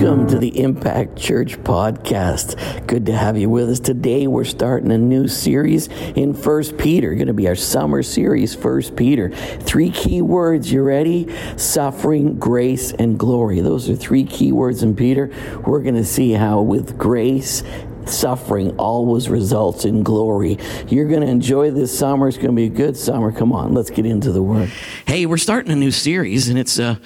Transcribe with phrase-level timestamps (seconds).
[0.00, 2.86] Welcome to the Impact Church podcast.
[2.86, 3.80] Good to have you with us.
[3.80, 7.16] Today we're starting a new series in First Peter.
[7.16, 9.30] Going to be our summer series, First Peter.
[9.30, 10.70] Three key words.
[10.70, 11.34] You ready?
[11.56, 13.58] Suffering, grace, and glory.
[13.58, 15.32] Those are three key words in Peter.
[15.66, 17.64] We're going to see how with grace
[18.06, 20.58] suffering always results in glory.
[20.86, 22.28] You're going to enjoy this summer.
[22.28, 23.32] It's going to be a good summer.
[23.32, 24.70] Come on, let's get into the word.
[25.06, 26.98] Hey, we're starting a new series, and it's uh,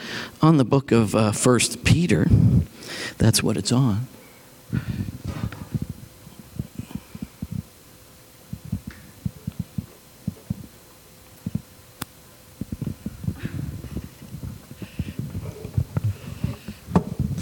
[0.42, 2.28] on the book of uh, First Peter.
[3.22, 4.08] That's what it's on.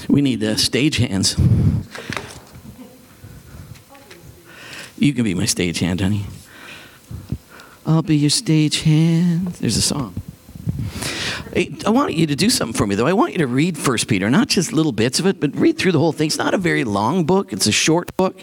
[0.06, 1.38] We need uh, stage hands.
[4.98, 6.26] You can be my stage hand, honey.
[7.86, 9.46] I'll be your stage hand.
[9.54, 10.12] There's a song.
[11.56, 13.06] I want you to do something for me, though.
[13.06, 15.78] I want you to read First Peter, not just little bits of it, but read
[15.78, 16.28] through the whole thing.
[16.28, 18.38] It's not a very long book; it's a short book,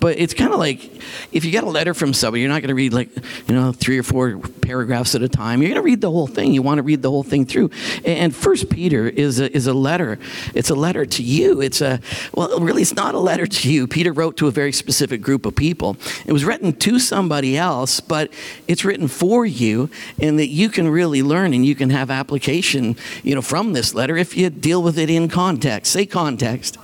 [0.00, 0.90] but it's kind of like
[1.30, 3.14] if you get a letter from somebody, you're not going to read like
[3.46, 5.62] you know three or four paragraphs at a time.
[5.62, 6.52] You're going to read the whole thing.
[6.52, 7.70] You want to read the whole thing through.
[8.04, 10.18] And First Peter is a, is a letter.
[10.52, 11.60] It's a letter to you.
[11.60, 12.00] It's a
[12.34, 13.86] well, really, it's not a letter to you.
[13.86, 15.96] Peter wrote to a very specific group of people.
[16.26, 18.32] It was written to somebody else, but
[18.66, 22.47] it's written for you, and that you can really learn and you can have application
[22.48, 25.92] application, you know, from this letter if you deal with it in context.
[25.92, 26.78] Say context.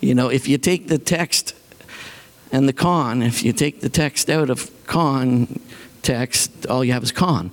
[0.00, 1.54] You know, if you take the text
[2.50, 7.12] and the con, if you take the text out of context, all you have is
[7.12, 7.50] con.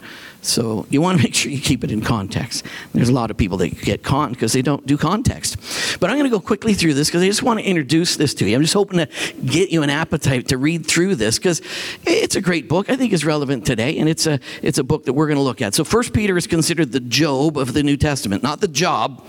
[0.48, 2.66] So you want to make sure you keep it in context.
[2.94, 5.58] There's a lot of people that get con because they don't do context.
[6.00, 8.34] But I'm going to go quickly through this because I just want to introduce this
[8.36, 8.56] to you.
[8.56, 9.08] I'm just hoping to
[9.46, 11.62] get you an appetite to read through this because
[12.06, 12.90] it's a great book.
[12.90, 15.44] I think is relevant today, and it's a it's a book that we're going to
[15.44, 15.76] look at.
[15.76, 19.24] So First Peter is considered the Job of the New Testament, not the job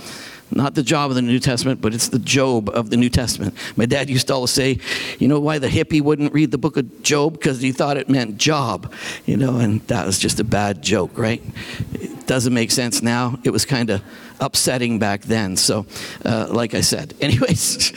[0.51, 3.55] not the job of the New Testament, but it's the Job of the New Testament.
[3.77, 4.79] My dad used to always say,
[5.19, 7.35] you know why the hippie wouldn't read the book of Job?
[7.35, 8.93] Because he thought it meant job,
[9.27, 11.43] you know, and that was just a bad joke, right?
[11.95, 13.39] It doesn't make sense now.
[13.45, 14.03] It was kind of
[14.41, 15.57] upsetting back then.
[15.57, 15.87] So,
[16.25, 17.91] uh, like I said, anyways.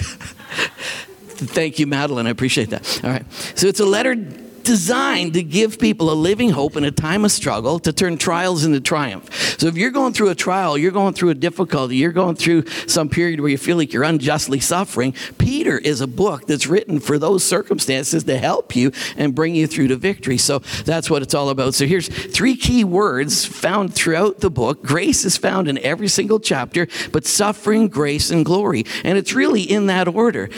[1.42, 2.28] Thank you, Madeline.
[2.28, 3.04] I appreciate that.
[3.04, 3.26] All right.
[3.56, 4.16] So it's a letter
[4.64, 8.64] designed to give people a living hope in a time of struggle to turn trials
[8.64, 9.34] into triumph.
[9.60, 12.66] So if you're going through a trial, you're going through a difficulty, you're going through
[12.88, 17.00] some period where you feel like you're unjustly suffering, Peter is a book that's written
[17.00, 20.38] for those circumstances to help you and bring you through to victory.
[20.38, 21.74] So that's what it's all about.
[21.74, 24.84] So here's three key words found throughout the book.
[24.84, 28.86] Grace is found in every single chapter, but suffering, grace, and glory.
[29.04, 30.50] And it's really in that order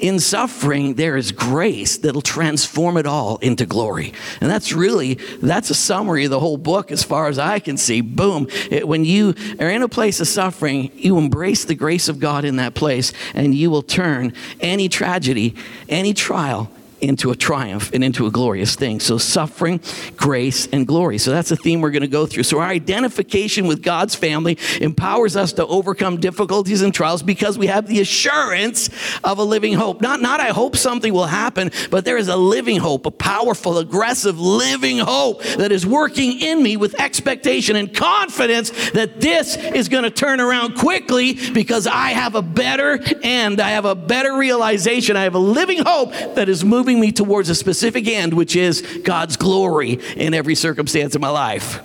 [0.00, 4.12] in suffering there is grace that'll transform it all into glory.
[4.40, 7.76] And that's really that's a summary of the whole book as far as i can
[7.76, 8.00] see.
[8.00, 8.48] Boom.
[8.70, 12.44] It, when you are in a place of suffering you embrace the grace of god
[12.44, 15.54] in that place and you will turn any tragedy
[15.88, 16.70] any trial
[17.00, 19.00] into a triumph and into a glorious thing.
[19.00, 19.80] So, suffering,
[20.16, 21.18] grace, and glory.
[21.18, 22.44] So, that's a theme we're going to go through.
[22.44, 27.66] So, our identification with God's family empowers us to overcome difficulties and trials because we
[27.66, 28.90] have the assurance
[29.24, 30.00] of a living hope.
[30.00, 33.78] Not, not I hope something will happen, but there is a living hope, a powerful,
[33.78, 39.88] aggressive, living hope that is working in me with expectation and confidence that this is
[39.88, 43.60] going to turn around quickly because I have a better end.
[43.60, 45.16] I have a better realization.
[45.16, 48.56] I have a living hope that is moving moving me towards a specific end, which
[48.56, 51.84] is God's glory in every circumstance of my life.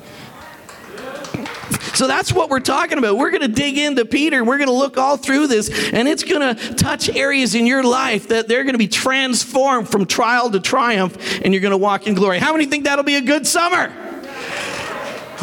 [1.93, 3.17] So that's what we're talking about.
[3.17, 4.45] We're going to dig into Peter.
[4.45, 7.83] We're going to look all through this, and it's going to touch areas in your
[7.83, 11.77] life that they're going to be transformed from trial to triumph, and you're going to
[11.77, 12.39] walk in glory.
[12.39, 14.02] How many think that'll be a good summer?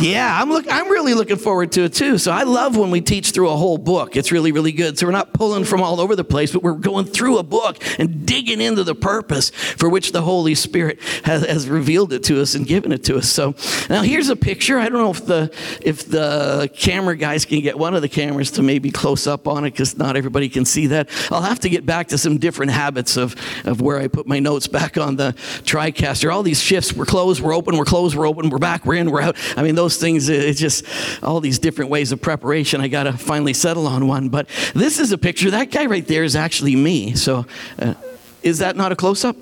[0.01, 2.19] Yeah, I'm look I'm really looking forward to it too.
[2.19, 4.17] So I love when we teach through a whole book.
[4.17, 4.99] It's really really good.
[4.99, 7.83] So we're not pulling from all over the place, but we're going through a book
[7.99, 12.41] and digging into the purpose for which the Holy Spirit has, has revealed it to
[12.41, 13.29] us and given it to us.
[13.29, 13.55] So
[13.89, 14.79] now here's a picture.
[14.79, 15.51] I don't know if the
[15.83, 19.65] if the camera guys can get one of the cameras to maybe close up on
[19.65, 21.09] it because not everybody can see that.
[21.31, 24.39] I'll have to get back to some different habits of of where I put my
[24.39, 25.33] notes back on the
[25.65, 26.33] TriCaster.
[26.33, 29.11] All these shifts, we're closed, we're open, we're closed, we're open, we're back, we're in,
[29.11, 29.37] we're out.
[29.57, 30.85] I mean those those things, it's just
[31.23, 32.81] all these different ways of preparation.
[32.81, 34.29] I got to finally settle on one.
[34.29, 35.51] But this is a picture.
[35.51, 37.15] That guy right there is actually me.
[37.17, 37.47] So
[37.79, 37.95] uh,
[38.43, 39.37] is that not a close up?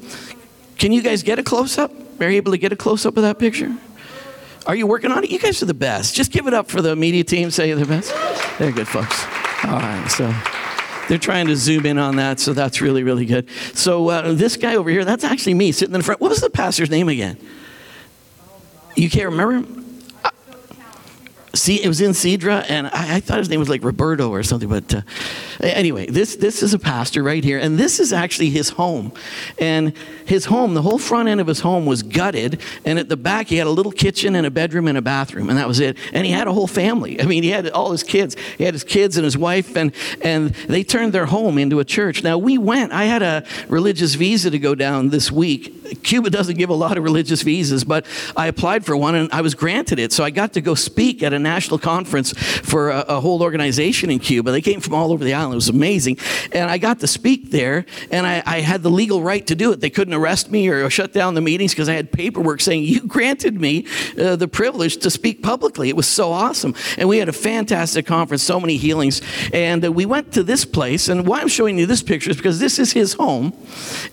[0.79, 1.93] Can you guys get a close up?
[2.21, 3.77] Are you able to get a close up of that picture?
[4.67, 5.31] Are you working on it?
[5.31, 6.15] You guys are the best.
[6.15, 7.51] Just give it up for the media team.
[7.51, 8.13] Say you're the best.
[8.59, 9.25] They're good folks.
[9.65, 10.09] All right.
[10.09, 10.33] So
[11.09, 13.49] they're trying to zoom in on that, so that's really, really good.
[13.75, 16.21] So uh, this guy over here, that's actually me sitting in the front.
[16.21, 17.39] What was the pastor's name again?
[18.95, 19.88] You can't remember?
[21.67, 24.69] It was in Cidra, and I, I, thought his name was like Roberto or something,
[24.69, 25.01] but uh,
[25.61, 29.13] Anyway, this, this is a pastor right here, and this is actually his home.
[29.59, 29.93] And
[30.25, 33.49] his home, the whole front end of his home was gutted, and at the back
[33.49, 35.97] he had a little kitchen and a bedroom and a bathroom, and that was it.
[36.13, 37.21] And he had a whole family.
[37.21, 38.37] I mean, he had all his kids.
[38.57, 41.85] He had his kids and his wife, and, and they turned their home into a
[41.85, 42.23] church.
[42.23, 46.03] Now, we went, I had a religious visa to go down this week.
[46.03, 48.07] Cuba doesn't give a lot of religious visas, but
[48.37, 50.13] I applied for one and I was granted it.
[50.13, 52.33] So I got to go speak at a national conference
[52.73, 54.51] for a, a whole organization in Cuba.
[54.53, 55.55] They came from all over the island.
[55.55, 56.19] It was amazing.
[56.53, 59.73] And I got to speak there, and I, I had the legal right to do
[59.73, 59.81] it.
[59.81, 63.07] They couldn't arrest me or shut down the meetings because I had paperwork saying, You
[63.07, 63.87] granted me
[64.19, 65.89] uh, the privilege to speak publicly.
[65.89, 66.75] It was so awesome.
[66.97, 69.23] And we had a fantastic conference, so many healings.
[69.53, 72.37] And uh, we went to this place, and why I'm showing you this picture is
[72.37, 73.53] because this is his home.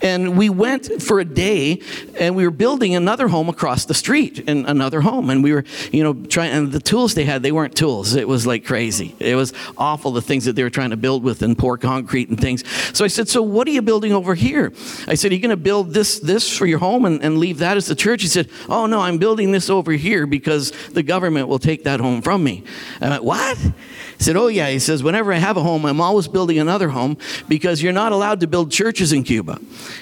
[0.02, 1.82] And we went for a day,
[2.20, 5.30] and we were building another home across the street, and another home.
[5.30, 8.16] And we were, you know, trying, and the tools they had, they weren't tools.
[8.16, 9.16] It was like crazy.
[9.20, 12.30] It was awful, the things that they were trying to build with and pour concrete
[12.30, 12.64] and things.
[12.96, 14.74] So I said, So what are you building over here?
[15.08, 17.60] I said, Are you going to build this, this for your home and, and leave
[17.60, 18.22] that as the church?
[18.22, 22.00] He said, Oh, no, I'm building this over here because the government will take that
[22.00, 22.64] home from me.
[23.02, 23.58] I went, What?
[24.18, 24.70] He said, Oh, yeah.
[24.70, 27.18] He says, Whenever I have a home, I'm always building another home
[27.48, 29.60] because you're not allowed to build churches in Cuba.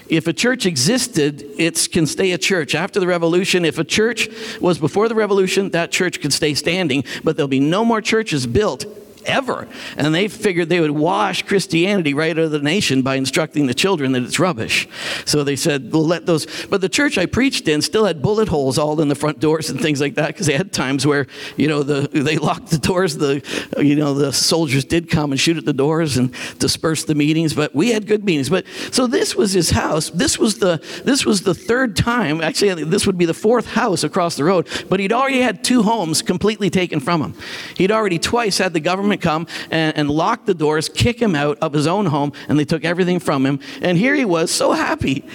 [0.07, 2.75] If a church existed, it can stay a church.
[2.75, 4.30] After the revolution, if a church
[4.60, 8.45] was before the revolution, that church could stay standing, but there'll be no more churches
[8.45, 8.86] built
[9.25, 9.67] ever.
[9.97, 13.73] And they figured they would wash Christianity right out of the nation by instructing the
[13.73, 14.87] children that it's rubbish.
[15.25, 16.45] So they said, we'll let those.
[16.67, 19.69] But the church I preached in still had bullet holes all in the front doors
[19.69, 21.27] and things like that because they had times where,
[21.57, 23.17] you know, the, they locked the doors.
[23.17, 23.43] The,
[23.77, 27.53] you know, the soldiers did come and shoot at the doors and disperse the meetings.
[27.53, 28.49] But we had good meetings.
[28.49, 30.09] But so this was his house.
[30.09, 32.41] This was the, this was the third time.
[32.41, 34.67] Actually, this would be the fourth house across the road.
[34.89, 37.35] But he'd already had two homes completely taken from him.
[37.75, 41.57] He'd already twice had the government come and, and lock the doors, kick him out
[41.60, 43.60] of his own home, and they took everything from him.
[43.81, 45.25] And here he was, so happy.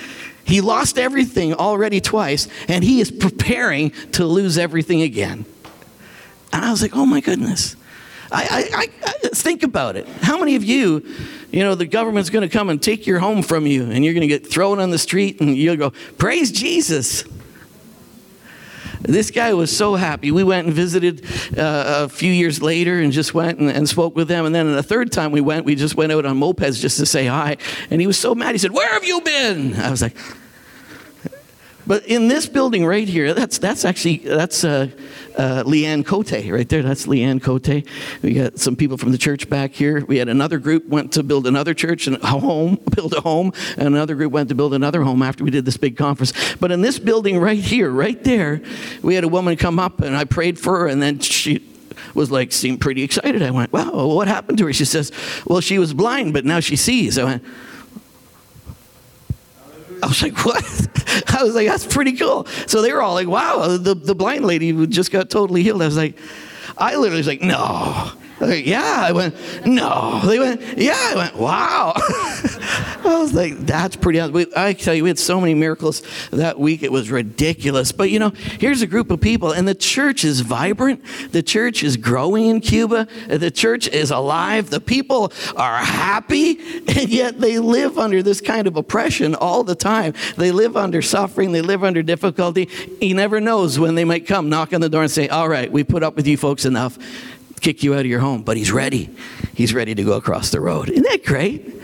[0.45, 5.45] He lost everything already twice, and he is preparing to lose everything again.
[6.53, 7.77] And I was like, oh my goodness.
[8.31, 10.07] I, I, I, think about it.
[10.23, 11.03] How many of you,
[11.51, 14.15] you know, the government's going to come and take your home from you, and you're
[14.15, 17.25] going to get thrown on the street, and you'll go, Praise Jesus.
[19.01, 20.31] This guy was so happy.
[20.31, 21.25] We went and visited
[21.57, 24.45] uh, a few years later and just went and, and spoke with them.
[24.45, 27.07] And then the third time we went, we just went out on mopeds just to
[27.07, 27.57] say hi.
[27.91, 28.53] And he was so mad.
[28.53, 29.75] He said, Where have you been?
[29.77, 30.17] I was like,
[31.89, 34.91] but in this building right here, that's, that's actually, that's uh,
[35.39, 36.83] uh, Leanne Cote right there.
[36.83, 37.83] That's Leanne Cote.
[38.23, 40.05] We got some people from the church back here.
[40.05, 43.55] We had another group went to build another church and a home, build a home.
[43.79, 46.35] And another group went to build another home after we did this big conference.
[46.57, 48.61] But in this building right here, right there,
[49.01, 51.67] we had a woman come up and I prayed for her and then she
[52.15, 53.43] was like, seemed pretty excited.
[53.43, 54.73] I went, wow, what happened to her?
[54.75, 55.11] She says,
[55.47, 57.17] well, she was blind, but now she sees.
[57.17, 57.45] I went,
[60.03, 60.65] I was like, what?
[61.29, 62.47] I was like, that's pretty cool.
[62.67, 65.83] So they were all like, wow, the, the blind lady just got totally healed.
[65.83, 66.19] I was like,
[66.77, 68.13] I literally was like, no.
[68.41, 68.97] Like, yeah.
[68.99, 69.35] I went,
[69.67, 70.21] no.
[70.25, 70.97] They went, yeah.
[70.97, 71.93] I went, wow.
[73.09, 74.47] I was like, that's pretty awesome.
[74.57, 76.83] I tell you, we had so many miracles that week.
[76.83, 77.91] It was ridiculous.
[77.93, 81.03] But you know, here's a group of people, and the church is vibrant.
[81.33, 83.09] The church is growing in Cuba.
[83.29, 84.71] The church is alive.
[84.71, 86.59] The people are happy,
[86.89, 90.15] and yet they live under this kind of oppression all the time.
[90.37, 91.53] They live under suffering.
[91.53, 92.67] They live under difficulty.
[93.01, 95.71] He never knows when they might come, knock on the door, and say, All right,
[95.71, 96.99] we put up with you folks enough
[97.59, 99.11] kick you out of your home, but he's ready.
[99.55, 100.89] He's ready to go across the road.
[100.89, 101.75] Isn't that great?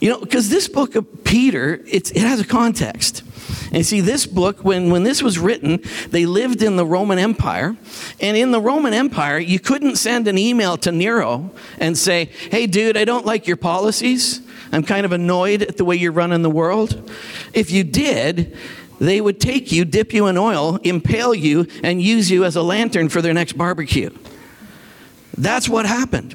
[0.00, 3.24] You know, because this book of Peter, it has a context.
[3.72, 7.76] And see, this book, when, when this was written, they lived in the Roman Empire.
[8.20, 12.66] And in the Roman Empire, you couldn't send an email to Nero and say, hey,
[12.66, 14.40] dude, I don't like your policies.
[14.72, 17.10] I'm kind of annoyed at the way you're running the world.
[17.52, 18.56] If you did,
[19.00, 22.62] they would take you, dip you in oil, impale you, and use you as a
[22.62, 24.10] lantern for their next barbecue.
[25.36, 26.34] That's what happened.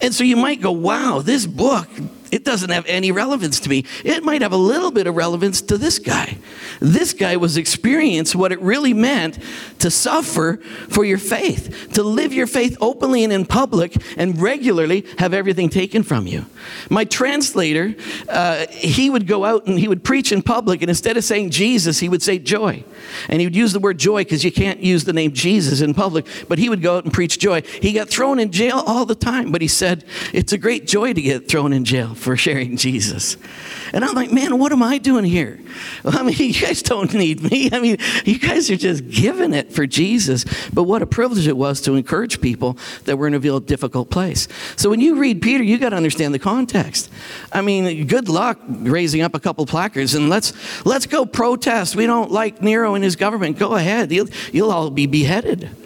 [0.00, 1.88] And so you might go, wow, this book,
[2.32, 3.84] it doesn't have any relevance to me.
[4.04, 6.38] It might have a little bit of relevance to this guy.
[6.80, 9.38] This guy was experienced what it really meant
[9.80, 10.56] to suffer
[10.88, 15.68] for your faith, to live your faith openly and in public and regularly have everything
[15.68, 16.46] taken from you.
[16.88, 17.94] My translator,
[18.30, 21.50] uh, he would go out and he would preach in public, and instead of saying
[21.50, 22.82] Jesus, he would say joy.
[23.28, 25.92] And he would use the word joy because you can't use the name Jesus in
[25.92, 27.60] public, but he would go out and preach joy.
[27.60, 31.12] He got thrown in jail all the time, but he said, It's a great joy
[31.12, 33.36] to get thrown in jail for sharing Jesus.
[33.92, 35.60] And I'm like, man, what am I doing here?
[36.02, 37.68] Well, I mean, you guys don't need me.
[37.72, 40.44] I mean, you guys are just giving it for Jesus.
[40.72, 44.10] But what a privilege it was to encourage people that were in a real difficult
[44.10, 44.48] place.
[44.76, 47.10] So when you read Peter, you got to understand the context.
[47.52, 50.52] I mean, good luck raising up a couple placards and let's
[50.86, 51.96] let's go protest.
[51.96, 53.58] We don't like Nero and his government.
[53.58, 54.12] Go ahead.
[54.12, 55.81] You'll, you'll all be beheaded.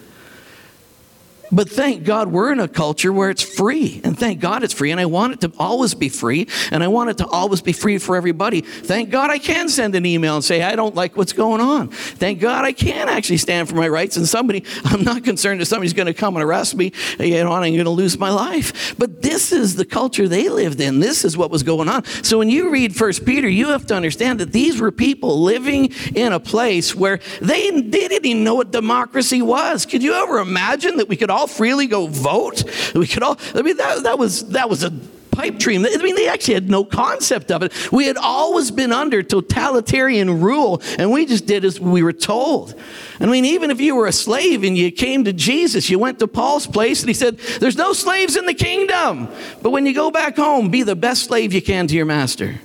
[1.53, 4.01] But thank God we're in a culture where it's free.
[4.05, 4.91] And thank God it's free.
[4.91, 6.49] And I want it to always be free.
[6.71, 8.61] And I want it to always be free for everybody.
[8.63, 11.89] Thank God I can send an email and say, I don't like what's going on.
[11.89, 14.17] Thank God I can actually stand for my rights.
[14.17, 17.55] And somebody, I'm not concerned that somebody's going to come and arrest me, you know,
[17.55, 18.97] and I'm going to lose my life.
[18.99, 21.01] But this is the culture they lived in.
[21.01, 22.05] This is what was going on.
[22.23, 25.93] So when you read First Peter, you have to understand that these were people living
[26.15, 29.87] in a place where they, they didn't even know what democracy was.
[29.87, 32.65] Could you ever imagine that we could all freely go vote?
[32.95, 34.91] We could all, I mean, that, that was, that was a
[35.37, 35.85] pipe dream.
[35.85, 37.93] I mean, they actually had no concept of it.
[37.93, 42.75] We had always been under totalitarian rule, and we just did as we were told.
[43.21, 46.19] I mean, even if you were a slave and you came to Jesus, you went
[46.21, 49.29] to Paul's place and he said, There's no slaves in the kingdom.
[49.63, 52.61] But when you go back home, be the best slave you can to your master.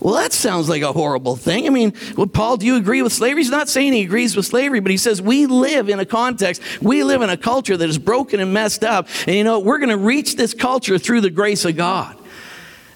[0.00, 1.66] Well, that sounds like a horrible thing.
[1.66, 3.42] I mean, well, Paul, do you agree with slavery?
[3.42, 6.62] He's not saying he agrees with slavery, but he says we live in a context,
[6.82, 9.08] we live in a culture that is broken and messed up.
[9.26, 12.16] And you know, we're going to reach this culture through the grace of God.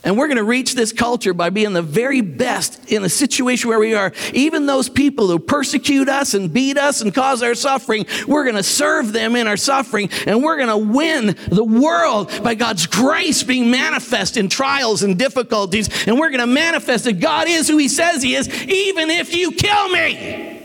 [0.02, 3.68] And we're going to reach this culture by being the very best in a situation
[3.68, 4.12] where we are.
[4.32, 8.56] Even those people who persecute us and beat us and cause our suffering, we're going
[8.56, 10.08] to serve them in our suffering.
[10.26, 15.18] And we're going to win the world by God's grace being manifest in trials and
[15.18, 16.06] difficulties.
[16.06, 19.34] And we're going to manifest that God is who He says He is, even if
[19.34, 20.59] you kill me.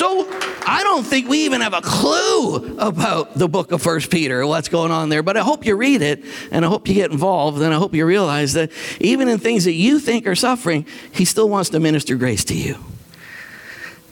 [0.00, 0.26] So
[0.66, 4.70] I don't think we even have a clue about the book of First Peter, what's
[4.70, 5.22] going on there.
[5.22, 7.92] But I hope you read it and I hope you get involved and I hope
[7.94, 11.80] you realize that even in things that you think are suffering, he still wants to
[11.80, 12.78] minister grace to you.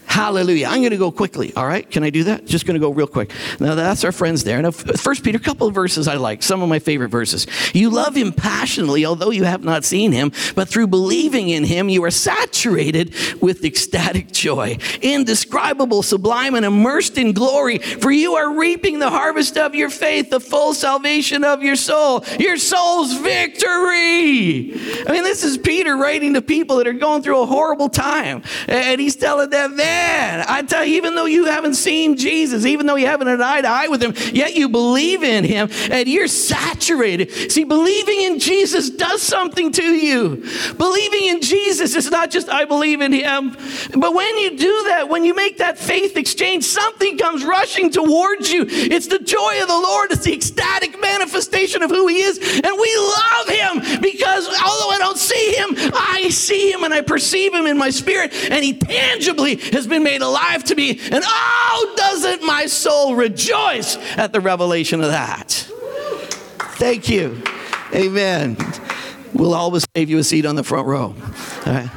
[0.09, 0.67] Hallelujah.
[0.69, 1.53] I'm going to go quickly.
[1.55, 1.89] All right.
[1.89, 2.47] Can I do that?
[2.47, 3.31] Just going to go real quick.
[3.61, 4.61] Now, that's our friends there.
[4.63, 7.47] Now, First Peter, a couple of verses I like, some of my favorite verses.
[7.75, 11.91] You love him passionately, although you have not seen him, but through believing in him,
[11.91, 17.79] you are saturated with ecstatic joy, indescribable, sublime, and immersed in glory.
[17.79, 22.25] For you are reaping the harvest of your faith, the full salvation of your soul,
[22.39, 24.73] your soul's victory.
[25.07, 28.43] I mean, this is Peter writing to people that are going through a horrible time.
[28.67, 29.98] And he's telling them, man,
[30.49, 33.61] I tell you, even though you haven't seen Jesus, even though you haven't an eye
[33.61, 37.53] to eye with him, yet you believe in him and you're saturated.
[37.53, 40.45] See, believing in Jesus does something to you.
[40.77, 43.57] Believing in Jesus is not just, I believe in him.
[43.97, 48.51] But when you do that, when you make that faith exchange, something comes rushing towards
[48.51, 48.67] you.
[48.69, 52.39] It's the joy of the Lord, it's the ecstatic manifestation of who he is.
[52.39, 57.01] And we love him because although I don't see him, I see him and I
[57.01, 58.33] perceive him in my spirit.
[58.51, 60.99] And he tangibly has been made alive to me.
[61.11, 65.51] And oh, doesn't my soul rejoice at the revelation of that?
[66.79, 67.43] Thank you.
[67.95, 68.57] Amen.
[69.35, 71.15] We'll always save you a seat on the front row.
[71.67, 71.91] All right.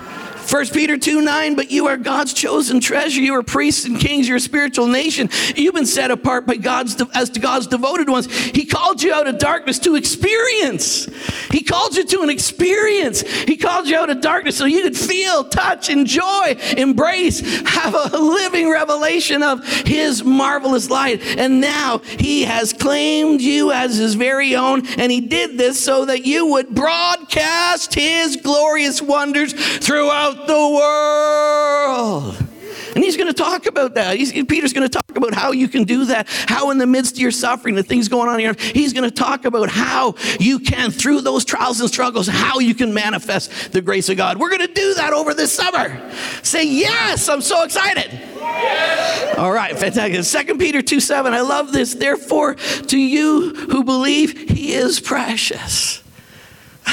[0.51, 3.21] 1 Peter 2 9, but you are God's chosen treasure.
[3.21, 4.27] You are priests and kings.
[4.27, 5.29] You're a spiritual nation.
[5.55, 8.29] You've been set apart by God's, as to God's devoted ones.
[8.49, 11.05] He called you out of darkness to experience.
[11.51, 13.21] He called you to an experience.
[13.21, 18.17] He called you out of darkness so you could feel, touch, enjoy, embrace, have a
[18.17, 21.21] living revelation of His marvelous light.
[21.37, 24.85] And now He has claimed you as His very own.
[24.97, 32.47] And He did this so that you would broadcast His glorious wonders throughout the world.
[32.95, 34.17] And he's going to talk about that.
[34.17, 37.13] He's, Peter's going to talk about how you can do that, how in the midst
[37.13, 40.59] of your suffering, the things going on here, he's going to talk about how you
[40.59, 44.37] can, through those trials and struggles, how you can manifest the grace of God.
[44.37, 46.11] We're going to do that over this summer.
[46.43, 48.11] Say, yes, I'm so excited.
[48.11, 49.37] Yes.
[49.37, 50.23] All right, fantastic.
[50.23, 51.93] Second Peter 2 7, I love this.
[51.93, 56.03] Therefore, to you who believe, he is precious.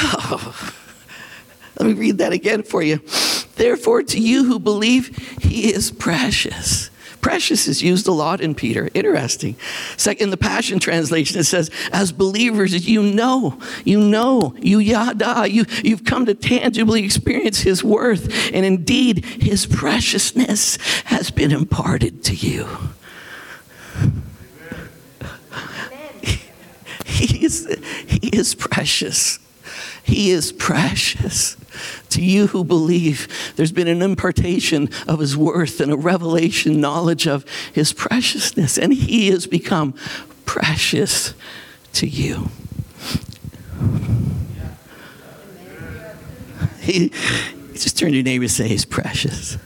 [0.01, 0.78] Oh.
[1.79, 3.01] Let me read that again for you.
[3.57, 6.91] Therefore, to you who believe, he is precious.
[7.21, 8.89] Precious is used a lot in Peter.
[8.95, 9.57] Interesting.
[9.97, 15.49] Second, in the Passion Translation, it says, as believers, you know, you know, you yada,
[15.51, 22.23] you, you've come to tangibly experience his worth, and indeed, his preciousness has been imparted
[22.25, 22.69] to you.
[27.05, 27.67] He is,
[28.07, 29.41] he is precious.
[30.09, 31.59] He is precious.
[32.09, 37.27] To you who believe, there's been an impartation of his worth and a revelation knowledge
[37.27, 39.93] of his preciousness, and he has become
[40.47, 41.35] precious
[41.93, 42.49] to you.
[46.81, 47.11] He,
[47.75, 49.59] just turn to your neighbor and say, He's precious.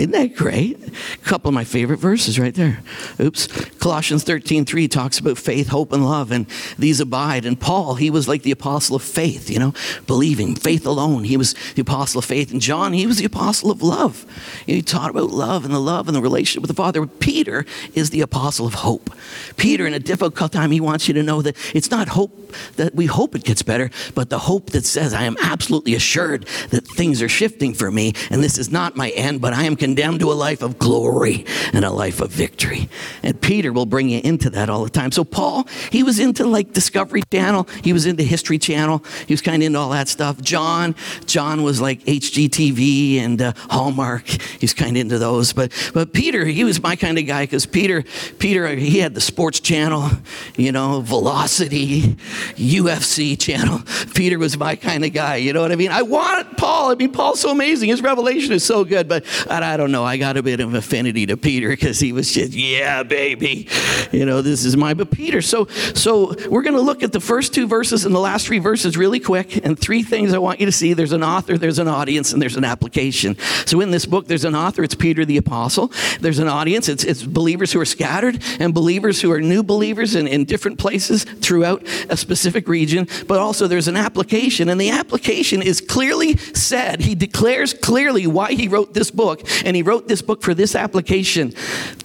[0.00, 0.78] Isn't that great?
[0.88, 2.80] A couple of my favorite verses right there.
[3.20, 3.46] Oops.
[3.80, 6.46] Colossians 13, 3 talks about faith, hope, and love, and
[6.78, 7.44] these abide.
[7.44, 9.74] And Paul, he was like the apostle of faith, you know,
[10.06, 11.24] believing, faith alone.
[11.24, 12.50] He was the apostle of faith.
[12.50, 14.24] And John, he was the apostle of love.
[14.64, 17.06] He taught about love and the love and the relationship with the Father.
[17.06, 19.10] Peter is the apostle of hope.
[19.58, 22.94] Peter, in a difficult time, he wants you to know that it's not hope that
[22.94, 26.86] we hope it gets better, but the hope that says, I am absolutely assured that
[26.86, 30.20] things are shifting for me, and this is not my end, but I am condemned
[30.20, 32.88] to a life of glory and a life of victory.
[33.24, 35.10] And Peter will bring you into that all the time.
[35.10, 39.42] So Paul, he was into like Discovery Channel, he was into History Channel, he was
[39.42, 40.40] kind of into all that stuff.
[40.40, 40.94] John,
[41.26, 44.28] John was like HGTV and uh, Hallmark.
[44.60, 45.52] He's kind of into those.
[45.52, 48.04] But but Peter, he was my kind of guy because Peter,
[48.38, 50.08] Peter, he had the Sports Channel,
[50.56, 52.14] you know, Velocity,
[52.54, 53.80] UFC Channel.
[54.14, 55.36] Peter was my kind of guy.
[55.36, 55.90] You know what I mean?
[55.90, 56.92] I want Paul.
[56.92, 57.88] I mean, Paul's so amazing.
[57.88, 59.08] His revelation is so good.
[59.08, 60.04] But I, I don't know.
[60.04, 63.68] I got a bit of affinity to Peter because he was just, yeah, baby.
[64.10, 64.94] You know, this is my.
[64.94, 65.40] But Peter.
[65.40, 68.58] So so we're going to look at the first two verses and the last three
[68.58, 69.64] verses really quick.
[69.64, 70.92] And three things I want you to see.
[70.92, 73.36] There's an author, there's an audience, and there's an application.
[73.66, 74.82] So in this book, there's an author.
[74.82, 75.92] It's Peter the apostle.
[76.20, 76.88] There's an audience.
[76.88, 80.78] It's it's believers who are scattered and believers who are new believers in, in different
[80.78, 83.06] places throughout a specific region.
[83.28, 87.00] But also there's an application, and the application is clearly said.
[87.02, 90.74] He declares clearly why he wrote this book, and he wrote this book for this
[90.74, 91.54] application.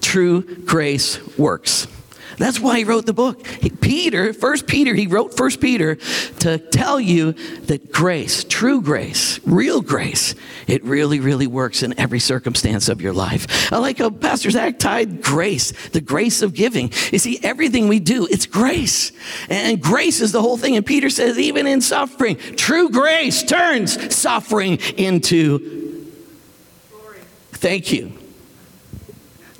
[0.02, 1.88] True grace works.
[2.38, 3.46] That's why he wrote the book.
[3.82, 5.96] Peter, First Peter, he wrote First Peter
[6.40, 7.34] to tell you
[7.64, 10.36] that grace, true grace, real grace,
[10.68, 13.72] it really, really works in every circumstance of your life.
[13.72, 16.92] I like how Pastor Zach tied grace, the grace of giving.
[17.12, 19.12] You see, everything we do, it's grace.
[19.50, 20.76] And grace is the whole thing.
[20.76, 25.85] And Peter says, even in suffering, true grace turns suffering into.
[27.58, 28.25] Thank you.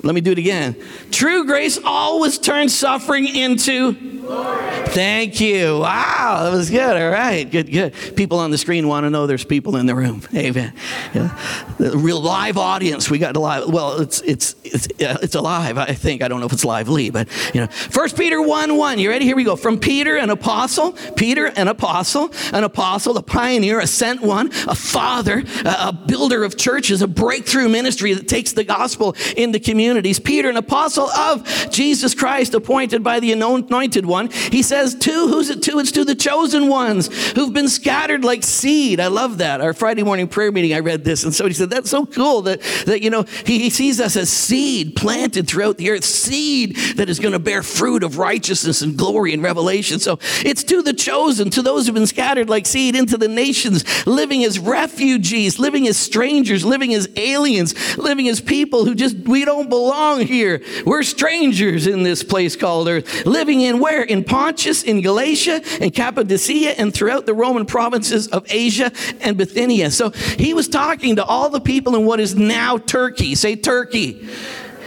[0.06, 0.76] Let me do it again.
[1.10, 4.86] True grace always turns suffering into glory.
[4.86, 5.80] Thank you.
[5.80, 6.96] Wow, that was good.
[6.96, 7.92] All right, good, good.
[8.16, 10.22] People on the screen want to know there's people in the room.
[10.34, 10.72] Amen.
[11.14, 11.74] Yeah.
[11.78, 13.10] The real live audience.
[13.10, 13.68] We got a live.
[13.68, 15.78] Well, it's it's it's it's alive.
[15.78, 16.22] I think.
[16.22, 17.66] I don't know if it's lively, but you know.
[17.66, 18.98] First Peter one one.
[18.98, 19.24] You ready?
[19.24, 19.56] Here we go.
[19.56, 20.92] From Peter, an apostle.
[21.16, 22.30] Peter, an apostle.
[22.52, 27.08] An apostle, a pioneer, a sent one, a father, a, a builder of churches, a
[27.08, 29.58] breakthrough ministry that takes the gospel into
[29.96, 30.20] communities.
[30.20, 34.30] Peter, an apostle of Jesus Christ, appointed by the anointed one.
[34.30, 35.78] He says, to who's it to?
[35.78, 39.00] It's to the chosen ones who've been scattered like seed.
[39.00, 39.62] I love that.
[39.62, 42.60] Our Friday morning prayer meeting, I read this, and somebody said, That's so cool that,
[42.84, 47.08] that you know, he, he sees us as seed planted throughout the earth, seed that
[47.08, 49.98] is going to bear fruit of righteousness and glory and revelation.
[49.98, 54.06] So it's to the chosen, to those who've been scattered like seed into the nations,
[54.06, 59.44] living as refugees, living as strangers, living as aliens, living as people who just, we
[59.44, 60.62] don't belong here.
[60.86, 63.26] We're strangers in this place called earth.
[63.26, 64.02] Living in where?
[64.02, 69.90] In Pontus, in Galatia, in Cappadocia, and throughout the Roman provinces of Asia and Bithynia.
[69.90, 73.34] So he was talking to all the people in what is now Turkey.
[73.34, 74.26] Say Turkey.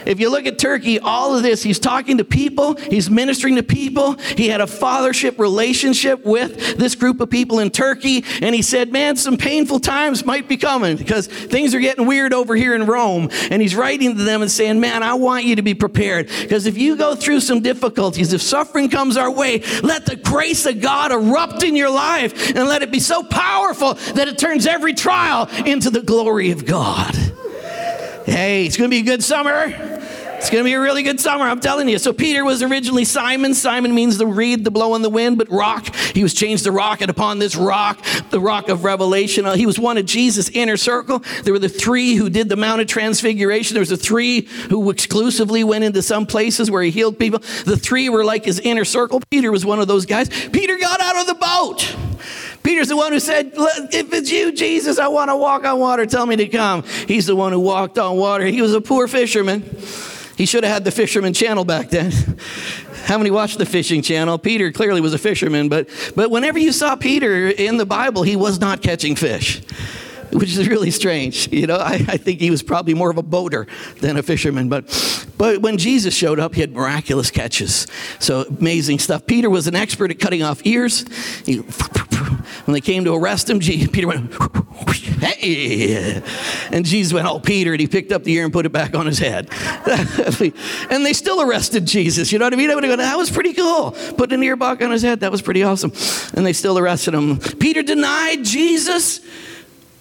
[0.05, 3.63] If you look at Turkey, all of this, he's talking to people, he's ministering to
[3.63, 4.13] people.
[4.13, 8.91] He had a fathership relationship with this group of people in Turkey, and he said,
[8.91, 12.85] Man, some painful times might be coming because things are getting weird over here in
[12.85, 13.29] Rome.
[13.49, 16.65] And he's writing to them and saying, Man, I want you to be prepared because
[16.65, 20.81] if you go through some difficulties, if suffering comes our way, let the grace of
[20.81, 24.93] God erupt in your life and let it be so powerful that it turns every
[24.93, 27.15] trial into the glory of God.
[28.25, 29.88] Hey, it's going to be a good summer.
[30.39, 31.99] It's going to be a really good summer, I'm telling you.
[31.99, 33.53] So Peter was originally Simon.
[33.53, 35.93] Simon means the reed, the blow in the wind, but rock.
[35.93, 39.65] He was changed to rock, and upon this rock, the rock of revelation, uh, he
[39.65, 41.21] was one of Jesus' inner circle.
[41.43, 43.73] There were the three who did the Mount of Transfiguration.
[43.73, 47.39] There was the three who exclusively went into some places where he healed people.
[47.65, 49.21] The three were like his inner circle.
[49.29, 50.29] Peter was one of those guys.
[50.29, 51.95] Peter got out of the boat.
[52.63, 56.05] Peter's the one who said, If it's you, Jesus, I want to walk on water.
[56.05, 56.83] Tell me to come.
[57.07, 58.45] He's the one who walked on water.
[58.45, 59.63] He was a poor fisherman.
[60.39, 62.13] He should have had the fisherman channel back then.
[63.03, 64.37] How many watched the fishing channel?
[64.37, 68.37] Peter clearly was a fisherman, but, but whenever you saw Peter in the Bible, he
[68.37, 69.61] was not catching fish,
[70.31, 71.51] which is really strange.
[71.51, 73.67] You know, I, I think he was probably more of a boater
[73.99, 74.69] than a fisherman.
[74.69, 77.87] But, but when Jesus showed up, he had miraculous catches.
[78.19, 79.25] So amazing stuff.
[79.25, 81.05] Peter was an expert at cutting off ears.
[81.45, 81.63] He
[82.65, 84.33] When they came to arrest him, Peter went,
[85.19, 86.21] hey.
[86.71, 88.95] And Jesus went, oh, Peter, and he picked up the ear and put it back
[88.95, 89.49] on his head.
[90.89, 92.31] and they still arrested Jesus.
[92.31, 92.69] You know what I mean?
[92.69, 93.91] I would have gone, that was pretty cool.
[94.17, 95.21] Put an ear back on his head.
[95.21, 95.91] That was pretty awesome.
[96.35, 97.37] And they still arrested him.
[97.37, 99.21] Peter denied Jesus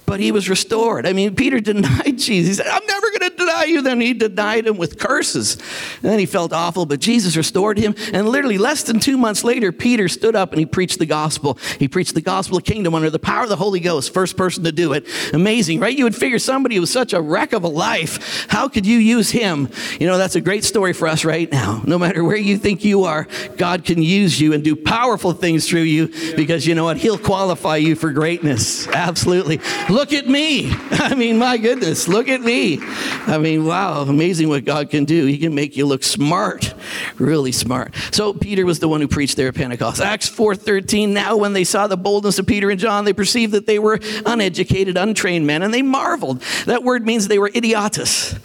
[0.09, 1.07] but he was restored.
[1.07, 2.49] I mean, Peter denied Jesus.
[2.49, 3.83] He said, I'm never going to deny you.
[3.83, 5.57] Then he denied him with curses.
[6.03, 7.95] And then he felt awful, but Jesus restored him.
[8.15, 11.59] And literally, less than two months later, Peter stood up and he preached the gospel.
[11.79, 14.65] He preached the gospel of kingdom under the power of the Holy Ghost, first person
[14.65, 15.07] to do it.
[15.35, 15.97] Amazing, right?
[15.97, 18.97] You would figure somebody who was such a wreck of a life, how could you
[18.97, 19.69] use him?
[20.01, 21.83] You know, that's a great story for us right now.
[21.85, 25.69] No matter where you think you are, God can use you and do powerful things
[25.69, 26.97] through you because you know what?
[26.97, 28.89] He'll qualify you for greatness.
[28.89, 29.59] Absolutely.
[29.99, 30.71] Look at me.
[30.93, 32.79] I mean, my goodness, look at me.
[32.81, 35.27] I mean, wow, amazing what God can do.
[35.27, 36.73] He can make you look smart,
[37.19, 37.97] really smart.
[38.13, 40.01] So Peter was the one who preached there at Pentecost.
[40.01, 41.09] Acts 4:13.
[41.09, 43.99] Now when they saw the boldness of Peter and John, they perceived that they were
[44.25, 46.43] uneducated, untrained men, and they marveled.
[46.67, 48.37] That word means they were idiotus.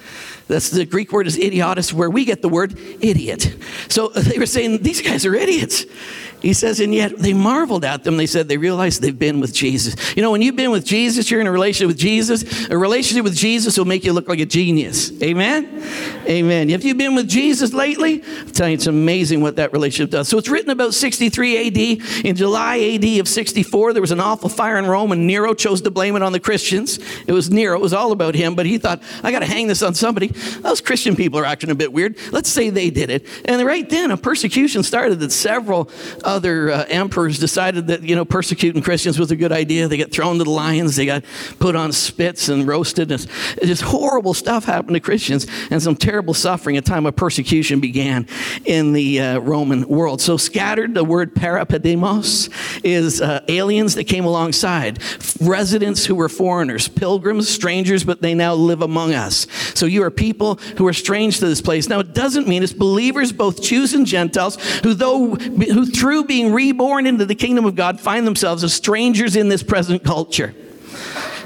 [0.48, 3.56] That's the Greek word is idiotus, where we get the word idiot.
[3.89, 5.86] So they were saying, these guys are idiots.
[6.43, 8.17] He says, and yet they marveled at them.
[8.17, 9.95] They said they realized they've been with Jesus.
[10.13, 12.69] You know, when you've been with Jesus, you're in a relationship with Jesus.
[12.69, 15.10] A relationship with Jesus will make you look like a genius.
[15.23, 15.82] Amen?
[16.27, 16.67] Amen.
[16.67, 20.27] Have you've been with Jesus lately, I'm telling you, it's amazing what that relationship does.
[20.27, 22.25] So it's written about 63 AD.
[22.25, 25.82] In July AD of 64, there was an awful fire in Rome, and Nero chose
[25.84, 26.99] to blame it on the Christians.
[27.25, 29.67] It was Nero, it was all about him, but he thought, I got to hang
[29.67, 30.27] this on somebody.
[30.27, 32.17] Those Christian people are acting a bit weird.
[32.34, 33.25] Let's say they did it.
[33.45, 35.89] And right then, a persecution started that several
[36.25, 39.88] uh, other uh, emperors decided that, you know, persecuting Christians was a good idea.
[39.88, 41.24] They got thrown to the lions, they got
[41.60, 43.12] put on spits and roasted.
[43.12, 43.28] And
[43.62, 46.76] just horrible stuff happened to Christians, and some terrible suffering.
[46.78, 48.28] A time of persecution began
[48.65, 50.22] in the uh, Roman world.
[50.22, 52.50] So, scattered, the word parepidemos
[52.84, 55.00] is uh, aliens that came alongside,
[55.39, 59.46] residents who were foreigners, pilgrims, strangers, but they now live among us.
[59.76, 61.88] So, you are people who are strange to this place.
[61.88, 66.54] Now, it doesn't mean it's believers, both Jews and Gentiles, who, though, who through being
[66.54, 70.54] reborn into the kingdom of God, find themselves as strangers in this present culture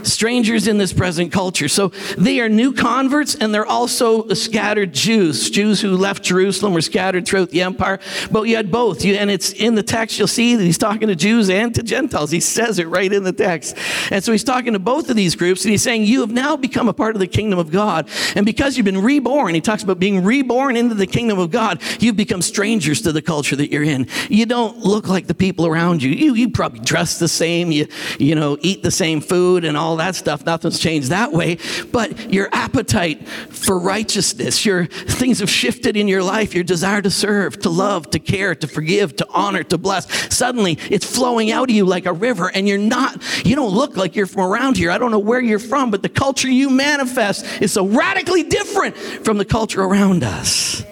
[0.04, 1.68] strangers in this present culture.
[1.68, 6.82] So they are new converts and they're also scattered Jews, Jews who left Jerusalem were
[6.82, 8.00] scattered throughout the empire.
[8.32, 9.04] But you had both.
[9.04, 11.84] You, and it's in the text, you'll see that he's talking to Jews and to
[11.84, 12.32] Gentiles.
[12.32, 13.78] He says it right in the text.
[14.12, 16.58] And so he's talking to both of these groups and he's saying, You have now
[16.58, 18.10] become a part of the kingdom of God.
[18.36, 21.82] And because you've been reborn, he talks about being reborn into the kingdom of God,
[22.00, 24.08] you've become strangers to the culture that you're in.
[24.30, 26.10] You don't look like the people around you.
[26.10, 27.88] You, you probably dress the same, you,
[28.20, 30.46] you know, eat the same food and all that stuff.
[30.46, 31.58] Nothing's changed that way.
[31.92, 37.10] But your appetite for righteousness, your things have shifted in your life, your desire to
[37.10, 40.36] serve, to love, to care, to forgive, to honor, to bless.
[40.36, 43.98] Suddenly it's flowing out of you like a river, and you're not, you don't look
[43.98, 44.92] like you're from around here.
[44.92, 48.98] I don't know where you're from, but the culture you manifest is so radically different
[48.98, 50.84] from the culture around us.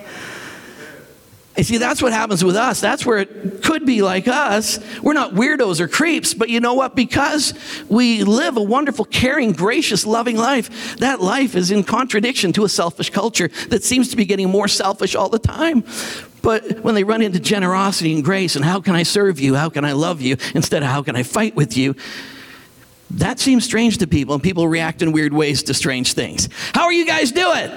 [1.58, 2.82] And see, that's what happens with us.
[2.82, 4.80] That's where it could be like us.
[5.02, 6.96] We're not weirdos or creeps, but you know what?
[6.96, 7.54] Because
[7.88, 12.70] we live a wonderful, caring, gracious, loving life, that life is in contradiction to a
[12.70, 15.86] selfish culture that seems to be getting more selfish all the time.
[16.42, 19.56] But when they run into generosity and grace and how can I serve you?
[19.56, 20.38] How can I love you?
[20.54, 21.96] Instead of how can I fight with you?
[23.12, 26.50] That seems strange to people, and people react in weird ways to strange things.
[26.74, 27.72] How are you guys doing?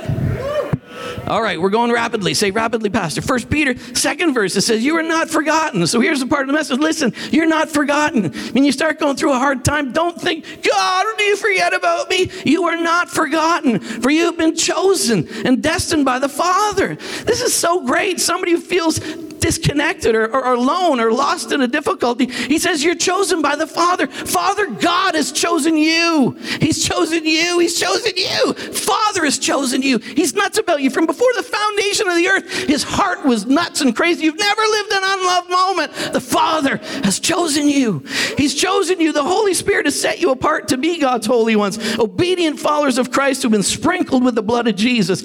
[1.27, 2.35] All right, we're going rapidly.
[2.35, 3.23] Say rapidly, Pastor.
[3.23, 5.87] First Peter, second verse, it says, You are not forgotten.
[5.87, 6.79] So here's the part of the message.
[6.79, 8.33] Listen, you're not forgotten.
[8.53, 12.09] When you start going through a hard time, don't think, God, do you forget about
[12.09, 12.31] me?
[12.45, 16.95] You are not forgotten, for you have been chosen and destined by the Father.
[17.25, 18.21] This is so great.
[18.21, 18.99] Somebody who feels
[19.41, 22.27] disconnected or, or, alone or lost in a difficulty.
[22.27, 24.07] He says, You're chosen by the Father.
[24.07, 26.33] Father God has chosen you.
[26.61, 27.59] He's chosen you.
[27.59, 28.53] He's chosen you.
[28.55, 29.99] Father has chosen you.
[29.99, 30.91] He's nuts about you.
[30.99, 34.25] From before the foundation of the earth, his heart was nuts and crazy.
[34.25, 35.93] You've never lived an unloved moment.
[36.13, 38.03] The Father has chosen you.
[38.37, 39.13] He's chosen you.
[39.13, 43.13] The Holy Spirit has set you apart to be God's holy ones, obedient followers of
[43.13, 45.23] Christ who've been sprinkled with the blood of Jesus.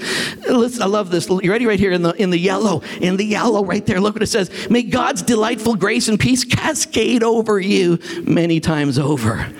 [0.47, 1.27] Listen, I love this.
[1.27, 3.99] You ready right here in the in the yellow, in the yellow right there.
[3.99, 4.51] Look what it says.
[4.69, 9.51] May God's delightful grace and peace cascade over you many times over.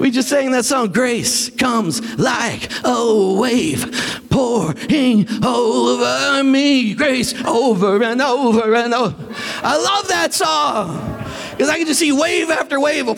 [0.00, 6.94] We just sang that song, Grace comes like a wave pouring over me.
[6.94, 9.34] Grace over and over and over.
[9.62, 13.08] I love that song because I can just see wave after wave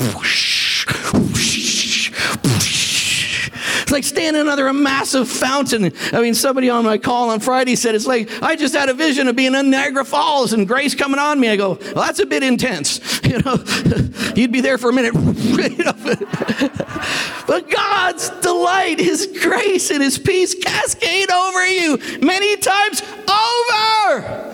[3.93, 3.99] whoosh.
[3.99, 5.93] like standing under a massive fountain.
[6.13, 8.95] I mean, somebody on my call on Friday said, It's like I just had a
[8.95, 11.49] vision of being in Niagara Falls and grace coming on me.
[11.49, 13.01] I go, Well, that's a bit intense.
[13.33, 13.55] You know,
[14.37, 15.15] you'd be there for a minute.
[17.47, 24.53] but God's delight, His grace, and His peace cascade over you many times over.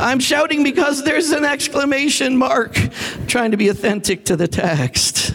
[0.00, 2.74] I'm shouting because there's an exclamation mark
[3.26, 5.34] trying to be authentic to the text.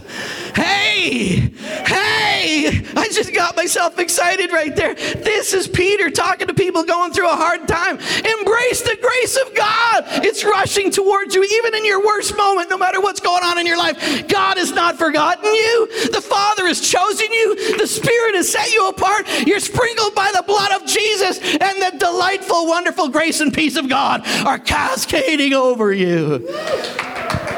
[0.55, 1.51] Hey,
[1.85, 4.93] hey, I just got myself excited right there.
[4.93, 7.97] This is Peter talking to people going through a hard time.
[7.97, 10.03] Embrace the grace of God.
[10.23, 13.65] It's rushing towards you, even in your worst moment, no matter what's going on in
[13.65, 14.27] your life.
[14.27, 15.87] God has not forgotten you.
[16.11, 17.77] The Father has chosen you.
[17.77, 19.27] The Spirit has set you apart.
[19.47, 23.89] You're sprinkled by the blood of Jesus, and the delightful, wonderful grace and peace of
[23.89, 26.47] God are cascading over you.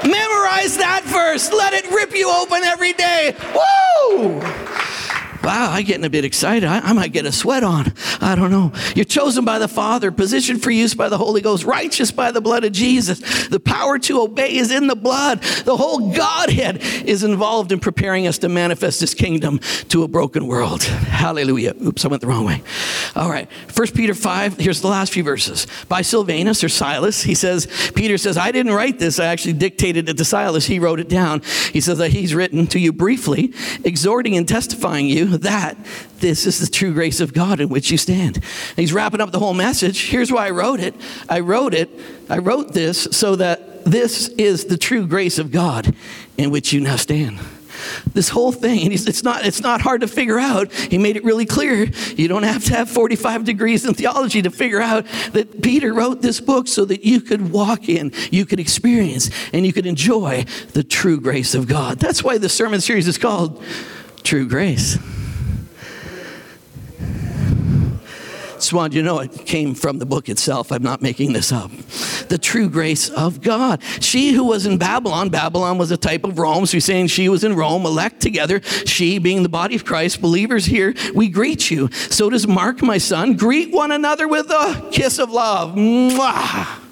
[0.06, 1.52] Memorize that verse.
[1.52, 3.36] Let it rip you open every day.
[3.54, 4.40] Woo!
[5.46, 6.68] Wow, I'm getting a bit excited.
[6.68, 7.94] I, I, might get a sweat on.
[8.20, 8.72] I don't know.
[8.96, 12.42] You're chosen by the Father, positioned for use by the Holy Ghost, righteous by the
[12.42, 13.48] blood of Jesus.
[13.50, 15.44] The power to obey is in the blood.
[15.44, 20.48] The whole Godhead is involved in preparing us to manifest His kingdom to a broken
[20.48, 20.84] world.
[20.84, 21.76] Hallelujah.
[21.80, 22.64] Oops, I went the wrong way.
[23.16, 23.48] All right.
[23.76, 25.68] 1 Peter 5, here's the last few verses.
[25.88, 29.20] By Silvanus or Silas, he says, Peter says, I didn't write this.
[29.20, 30.66] I actually dictated it to Silas.
[30.66, 31.44] He wrote it down.
[31.72, 33.54] He says that he's written to you briefly,
[33.84, 35.78] exhorting and testifying you that
[36.20, 38.38] this is the true grace of God in which you stand.
[38.38, 40.10] And he's wrapping up the whole message.
[40.10, 40.96] Here's why I wrote it.
[41.30, 41.90] I wrote it,
[42.30, 45.96] I wrote this so that this is the true grace of God
[46.38, 47.40] in which you now stand.
[48.14, 50.72] This whole thing, and it's not, it's not hard to figure out.
[50.72, 51.86] He made it really clear.
[52.16, 56.22] You don't have to have 45 degrees in theology to figure out that Peter wrote
[56.22, 60.46] this book so that you could walk in, you could experience, and you could enjoy
[60.74, 62.00] the true grace of God.
[62.00, 63.62] That's why the sermon series is called
[64.24, 64.98] True Grace.
[68.66, 70.72] Just wanted you know it came from the book itself.
[70.72, 71.70] I'm not making this up.
[72.30, 73.84] The true grace of God.
[74.02, 76.66] She who was in Babylon, Babylon was a type of Rome.
[76.66, 78.64] So he's saying she was in Rome, elect together.
[78.88, 81.92] She being the body of Christ, believers here, we greet you.
[81.92, 83.38] So does Mark, my son.
[83.38, 85.76] Greet one another with a kiss of love.
[85.76, 86.85] Mwah.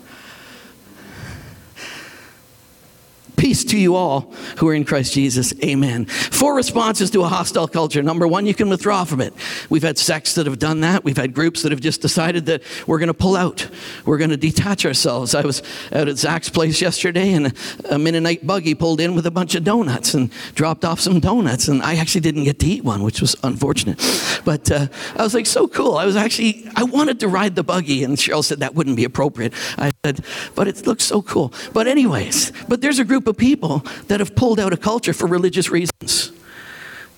[3.44, 5.54] Peace to you all who are in Christ Jesus.
[5.62, 6.06] Amen.
[6.06, 8.02] Four responses to a hostile culture.
[8.02, 9.34] Number one, you can withdraw from it.
[9.70, 11.04] We've had sects that have done that.
[11.04, 13.68] We've had groups that have just decided that we're going to pull out.
[14.06, 15.36] We're going to detach ourselves.
[15.36, 17.54] I was out at Zach's place yesterday and
[17.90, 21.68] a Mennonite buggy pulled in with a bunch of donuts and dropped off some donuts.
[21.68, 23.98] And I actually didn't get to eat one, which was unfortunate.
[24.46, 25.98] But uh, I was like, so cool.
[25.98, 28.06] I was actually, I wanted to ride the buggy.
[28.06, 29.52] And Cheryl said that wouldn't be appropriate.
[29.78, 30.24] I said,
[30.56, 31.52] but it looks so cool.
[31.74, 35.14] But, anyways, but there's a group of of people that have pulled out a culture
[35.14, 36.32] for religious reasons.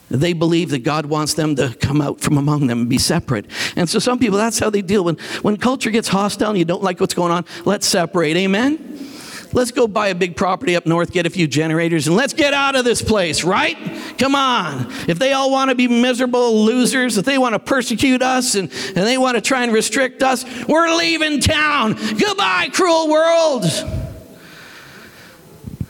[0.10, 3.48] They believe that God wants them to come out from among them and be separate.
[3.76, 5.04] And so some people, that's how they deal.
[5.04, 8.38] When, when culture gets hostile and you don't like what's going on, let's separate.
[8.38, 9.10] Amen?
[9.52, 12.54] Let's go buy a big property up north, get a few generators, and let's get
[12.54, 13.78] out of this place, right?
[14.18, 14.92] Come on.
[15.08, 18.70] If they all want to be miserable losers, if they want to persecute us and,
[18.88, 21.94] and they want to try and restrict us, we're leaving town.
[21.94, 23.66] Goodbye, cruel world.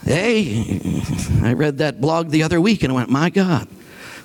[0.05, 0.79] Hey,
[1.41, 3.67] I read that blog the other week and I went, my God.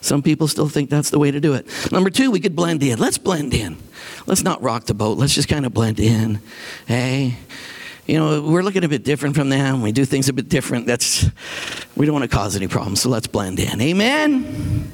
[0.02, 1.66] Some people still think that's the way to do it.
[1.90, 2.98] Number two, we could blend in.
[2.98, 3.78] Let's blend in.
[4.26, 5.16] Let's not rock the boat.
[5.16, 6.40] Let's just kind of blend in.
[6.86, 7.36] Hey,
[8.06, 9.80] you know, we're looking a bit different from them.
[9.80, 10.86] We do things a bit different.
[10.86, 11.26] That's,
[11.96, 13.80] we don't want to cause any problems, so let's blend in.
[13.80, 14.92] Amen?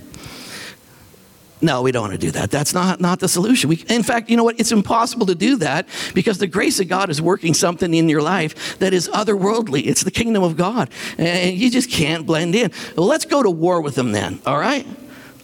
[1.63, 2.51] No, we don't want to do that.
[2.51, 3.71] That's not, not the solution.
[3.71, 4.61] We, in fact, you know what?
[4.61, 8.21] It's impossible to do that because the grace of God is working something in your
[8.21, 9.87] life that is otherworldly.
[9.87, 10.91] It's the kingdom of God.
[11.17, 12.73] And you just can't blend in.
[12.95, 14.87] Well, let's go to war with them then, all right?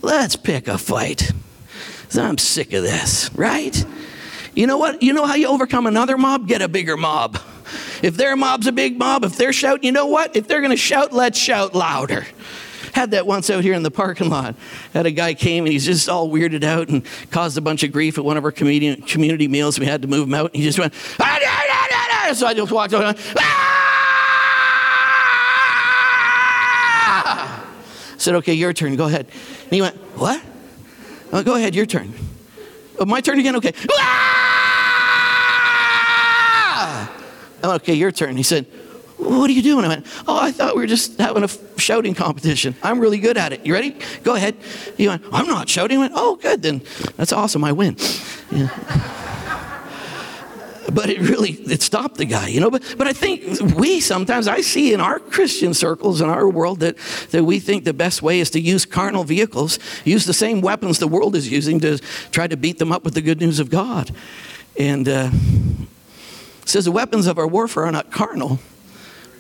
[0.02, 1.32] Let's pick a fight.
[2.14, 3.84] I'm sick of this, right?
[4.54, 5.02] You know what?
[5.02, 6.46] You know how you overcome another mob?
[6.46, 7.38] Get a bigger mob.
[8.02, 10.36] If their mob's a big mob, if they're shouting, you know what?
[10.36, 12.26] If they're going to shout, let's shout louder.
[12.92, 14.54] Had that once out here in the parking lot.
[14.92, 17.90] Had a guy came and he's just all weirded out and caused a bunch of
[17.90, 19.78] grief at one of our community, community meals.
[19.78, 20.52] We had to move him out.
[20.52, 23.14] And he just went, ah, so I just walked over.
[23.38, 23.82] Ah!
[28.22, 28.94] said, okay, your turn.
[28.96, 29.26] Go ahead.
[29.64, 30.40] And he went, what?
[31.32, 32.14] Oh, go ahead, your turn.
[32.98, 33.56] Oh, my turn again?
[33.56, 33.72] Okay.
[33.90, 34.28] Ah!
[37.62, 38.36] Went, Okay, your turn.
[38.36, 38.66] He said,
[39.16, 39.84] what are you doing?
[39.84, 41.48] I went, Oh, I thought we were just having a
[41.82, 42.74] shouting competition.
[42.82, 43.66] I'm really good at it.
[43.66, 43.96] You ready?
[44.22, 44.56] Go ahead.
[44.96, 45.98] He went, I'm not shouting.
[45.98, 46.62] Went, Oh, good.
[46.62, 46.82] Then
[47.16, 47.64] that's awesome.
[47.64, 47.96] I win.
[48.50, 48.68] Yeah.
[50.92, 54.46] but it really it stopped the guy you know but, but i think we sometimes
[54.46, 56.98] i see in our christian circles in our world that,
[57.30, 60.98] that we think the best way is to use carnal vehicles use the same weapons
[60.98, 61.98] the world is using to
[62.30, 64.10] try to beat them up with the good news of god
[64.78, 65.30] and uh,
[66.66, 68.58] says the weapons of our warfare are not carnal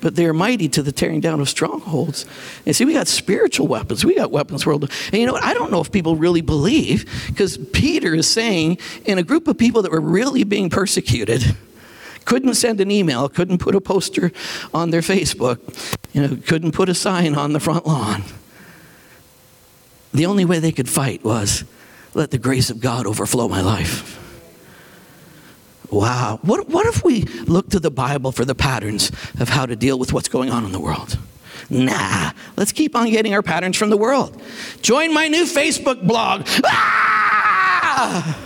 [0.02, 2.26] but they are mighty to the tearing down of strongholds.
[2.66, 4.04] And see, we got spiritual weapons.
[4.04, 4.90] We got weapons world.
[5.06, 5.44] And you know what?
[5.44, 9.56] I don't know if people really believe because Peter is saying in a group of
[9.56, 11.56] people that were really being persecuted,
[12.24, 14.32] couldn't send an email, couldn't put a poster
[14.74, 15.58] on their Facebook,
[16.12, 18.24] you know, couldn't put a sign on the front lawn.
[20.12, 21.64] The only way they could fight was
[22.12, 24.18] let the grace of God overflow my life.
[25.92, 26.40] Wow.
[26.40, 29.98] What, what if we look to the Bible for the patterns of how to deal
[29.98, 31.18] with what's going on in the world?
[31.68, 34.40] Nah, let's keep on getting our patterns from the world.
[34.80, 36.48] Join my new Facebook blog.
[36.64, 38.38] Ah!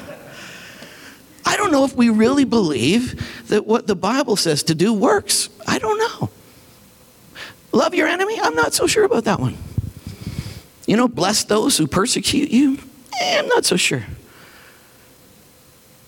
[1.46, 5.48] I don't know if we really believe that what the Bible says to do works.
[5.66, 6.30] I don't know.
[7.70, 8.38] Love your enemy?
[8.40, 9.56] I'm not so sure about that one.
[10.86, 12.78] You know, bless those who persecute you?
[13.20, 14.04] Eh, I'm not so sure.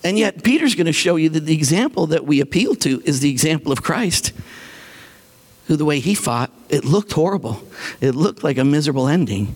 [0.03, 3.19] And yet, Peter's going to show you that the example that we appeal to is
[3.19, 4.31] the example of Christ,
[5.67, 7.61] who the way he fought, it looked horrible.
[7.99, 9.55] It looked like a miserable ending.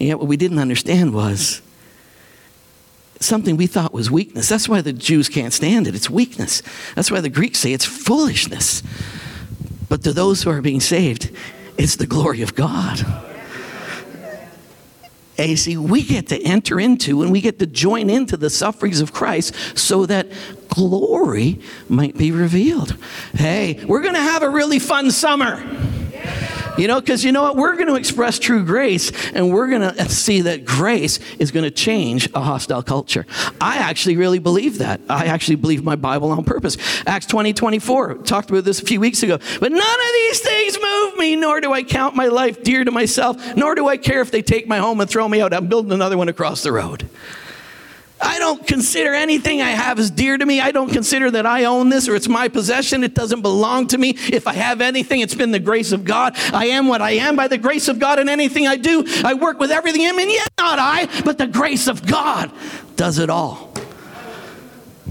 [0.00, 1.62] And yet, what we didn't understand was
[3.20, 4.48] something we thought was weakness.
[4.48, 5.94] That's why the Jews can't stand it.
[5.94, 6.62] It's weakness.
[6.94, 8.82] That's why the Greeks say it's foolishness.
[9.88, 11.30] But to those who are being saved,
[11.78, 13.04] it's the glory of God.
[15.36, 18.50] And you see, we get to enter into and we get to join into the
[18.50, 20.28] sufferings of Christ so that
[20.68, 22.96] glory might be revealed.
[23.34, 25.62] Hey, we're going to have a really fun summer.
[26.76, 27.56] You know, because you know what?
[27.56, 31.62] We're going to express true grace and we're going to see that grace is going
[31.64, 33.26] to change a hostile culture.
[33.60, 35.00] I actually really believe that.
[35.08, 36.76] I actually believe my Bible on purpose.
[37.06, 39.38] Acts 20 24, talked about this a few weeks ago.
[39.60, 42.90] But none of these things move me, nor do I count my life dear to
[42.90, 45.54] myself, nor do I care if they take my home and throw me out.
[45.54, 47.08] I'm building another one across the road.
[48.24, 50.60] I don't consider anything I have as dear to me.
[50.60, 53.04] I don't consider that I own this or it's my possession.
[53.04, 54.10] It doesn't belong to me.
[54.10, 56.34] If I have anything, it's been the grace of God.
[56.52, 59.34] I am what I am by the grace of God, and anything I do, I
[59.34, 60.24] work with everything in me.
[60.24, 62.50] And yet, not I, but the grace of God
[62.96, 63.72] does it all.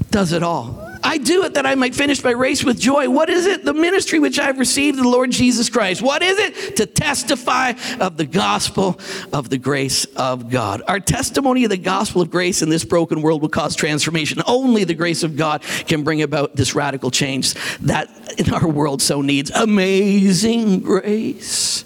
[0.10, 0.83] Does it all.
[1.04, 3.10] I do it that I might finish my race with joy.
[3.10, 3.66] What is it?
[3.66, 6.02] The ministry which I've received the Lord Jesus Christ.
[6.02, 6.78] What is it?
[6.78, 9.00] To testify of the gospel
[9.32, 10.82] of the grace of God.
[10.88, 14.42] Our testimony of the gospel of grace in this broken world will cause transformation.
[14.48, 19.02] Only the grace of God can bring about this radical change that in our world
[19.02, 19.52] so needs.
[19.52, 21.84] Amazing grace,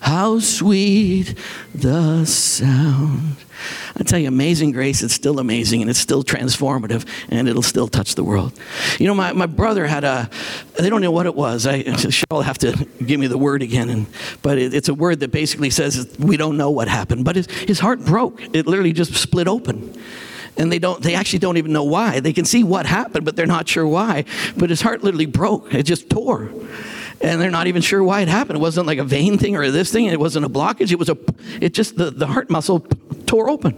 [0.00, 1.34] how sweet
[1.74, 3.36] the sound
[3.96, 7.88] I tell you, amazing grace is still amazing and it's still transformative and it'll still
[7.88, 8.52] touch the world.
[8.98, 10.28] You know, my, my brother had a,
[10.78, 11.66] they don't know what it was.
[11.66, 13.88] I, she'll have to give me the word again.
[13.88, 14.06] And,
[14.42, 17.24] but it, it's a word that basically says we don't know what happened.
[17.24, 18.40] But his, his heart broke.
[18.54, 19.96] It literally just split open
[20.56, 23.36] and they don't they actually don't even know why they can see what happened but
[23.36, 24.24] they're not sure why
[24.56, 26.50] but his heart literally broke it just tore
[27.20, 28.58] and they're not even sure why it happened.
[28.58, 30.06] It wasn't like a vein thing or this thing.
[30.06, 30.90] It wasn't a blockage.
[30.92, 31.16] It was a,
[31.60, 32.80] it just, the, the heart muscle
[33.26, 33.76] tore open.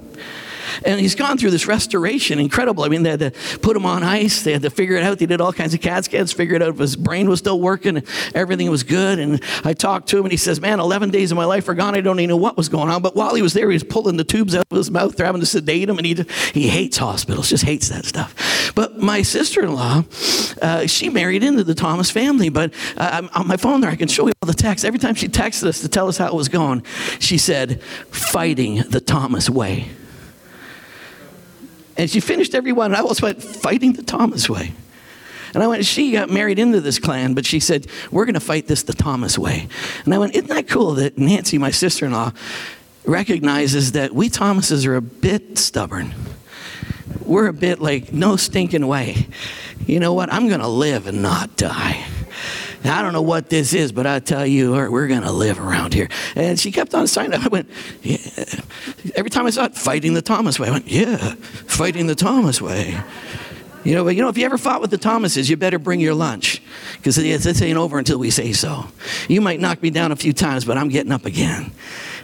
[0.84, 2.84] And he's gone through this restoration, incredible.
[2.84, 4.42] I mean, they had to put him on ice.
[4.42, 5.18] They had to figure it out.
[5.18, 8.02] They did all kinds of CAT scans, figured out if his brain was still working,
[8.34, 9.18] everything was good.
[9.18, 11.74] And I talked to him, and he says, "Man, 11 days of my life are
[11.74, 11.94] gone.
[11.94, 13.84] I don't even know what was going on." But while he was there, he was
[13.84, 15.16] pulling the tubes out of his mouth.
[15.16, 16.16] They're having to sedate him, and he
[16.52, 18.72] he hates hospitals, just hates that stuff.
[18.74, 20.04] But my sister-in-law,
[20.62, 22.48] uh, she married into the Thomas family.
[22.48, 24.84] But uh, on my phone there, I can show you all the texts.
[24.84, 26.82] Every time she texted us to tell us how it was going,
[27.18, 29.88] she said, "Fighting the Thomas way."
[31.96, 32.92] And she finished every one.
[32.92, 34.72] And I was fighting the Thomas way.
[35.54, 38.40] And I went, she got married into this clan, but she said, we're going to
[38.40, 39.68] fight this the Thomas way.
[40.04, 42.32] And I went, isn't that cool that Nancy, my sister in law,
[43.06, 46.14] recognizes that we Thomases are a bit stubborn?
[47.24, 49.28] We're a bit like, no stinking way.
[49.86, 50.30] You know what?
[50.32, 52.04] I'm going to live and not die.
[52.88, 55.94] I don't know what this is, but I tell you, we're going to live around
[55.94, 56.08] here.
[56.34, 57.68] And she kept on saying, I went,
[58.02, 58.18] yeah.
[59.14, 60.68] Every time I saw it, fighting the Thomas way.
[60.68, 61.34] I went, yeah,
[61.66, 62.98] fighting the Thomas way.
[63.84, 66.00] You know, but you know, if you ever fought with the Thomases, you better bring
[66.00, 66.60] your lunch
[66.96, 68.84] because this ain't over until we say so.
[69.28, 71.70] You might knock me down a few times, but I'm getting up again.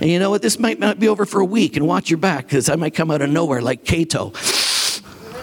[0.01, 0.42] And you know what?
[0.42, 2.94] This might not be over for a week, and watch your back because I might
[2.94, 4.33] come out of nowhere like Cato.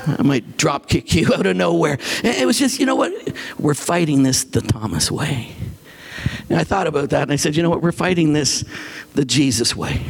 [0.06, 1.98] I might drop kick you out of nowhere.
[2.24, 3.14] It was just, you know what?
[3.60, 5.54] We're fighting this the Thomas way.
[6.50, 7.82] And I thought about that and I said, you know what?
[7.82, 8.66] We're fighting this
[9.14, 10.02] the Jesus way.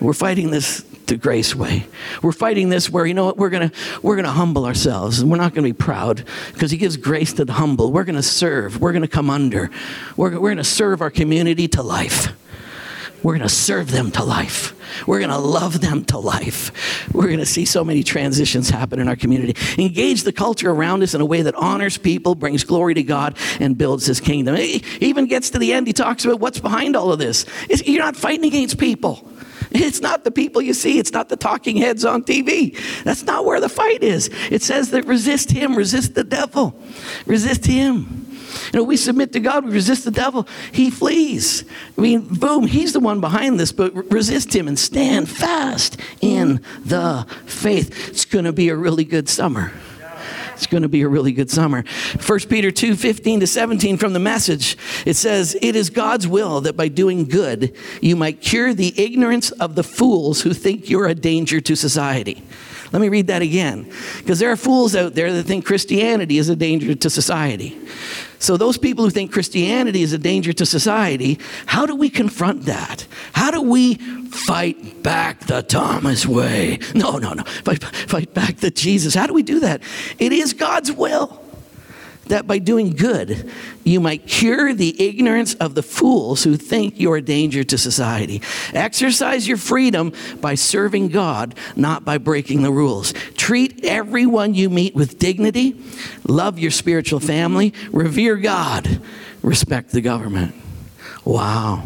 [0.00, 1.86] We're fighting this the grace way.
[2.22, 5.30] We're fighting this where, you know what, we're going to we're to humble ourselves and
[5.30, 7.90] we're not going to be proud because he gives grace to the humble.
[7.90, 8.80] We're going to serve.
[8.80, 9.70] We're going to come under.
[10.16, 12.28] We're, we're going to serve our community to life.
[13.22, 14.74] We're going to serve them to life.
[15.06, 17.08] We're going to love them to life.
[17.12, 19.54] We're going to see so many transitions happen in our community.
[19.82, 23.36] Engage the culture around us in a way that honors people, brings glory to God,
[23.60, 24.56] and builds his kingdom.
[24.56, 27.44] He even gets to the end, he talks about what's behind all of this.
[27.84, 29.28] You're not fighting against people.
[29.70, 30.98] It's not the people you see.
[30.98, 32.76] It's not the talking heads on TV.
[33.04, 34.30] That's not where the fight is.
[34.50, 36.80] It says that resist him, resist the devil,
[37.26, 38.26] resist him.
[38.72, 41.64] You know, we submit to God, we resist the devil, he flees.
[41.96, 46.62] I mean, boom, he's the one behind this, but resist him and stand fast in
[46.84, 48.08] the faith.
[48.08, 49.72] It's going to be a really good summer.
[50.58, 51.84] It's going to be a really good summer.
[52.26, 56.60] 1 Peter 2 15 to 17 from the message, it says, It is God's will
[56.62, 61.06] that by doing good, you might cure the ignorance of the fools who think you're
[61.06, 62.42] a danger to society.
[62.92, 66.48] Let me read that again, because there are fools out there that think Christianity is
[66.48, 67.78] a danger to society.
[68.38, 72.66] So, those people who think Christianity is a danger to society, how do we confront
[72.66, 73.06] that?
[73.32, 76.78] How do we fight back the Thomas way?
[76.94, 77.42] No, no, no.
[77.42, 79.14] Fight, fight back the Jesus.
[79.14, 79.82] How do we do that?
[80.18, 81.47] It is God's will
[82.28, 83.50] that by doing good,
[83.84, 88.42] you might cure the ignorance of the fools who think you're a danger to society.
[88.72, 93.12] Exercise your freedom by serving God, not by breaking the rules.
[93.36, 95.80] Treat everyone you meet with dignity,
[96.26, 99.00] love your spiritual family, revere God,
[99.42, 100.54] respect the government.
[101.24, 101.84] Wow.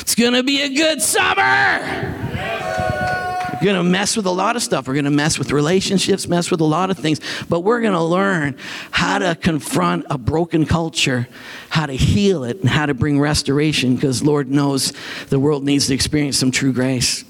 [0.00, 2.53] It's going to be a good summer.
[3.64, 4.86] We're going to mess with a lot of stuff.
[4.86, 7.18] We're going to mess with relationships, mess with a lot of things.
[7.48, 8.58] But we're going to learn
[8.90, 11.26] how to confront a broken culture,
[11.70, 14.92] how to heal it, and how to bring restoration because Lord knows
[15.30, 17.24] the world needs to experience some true grace.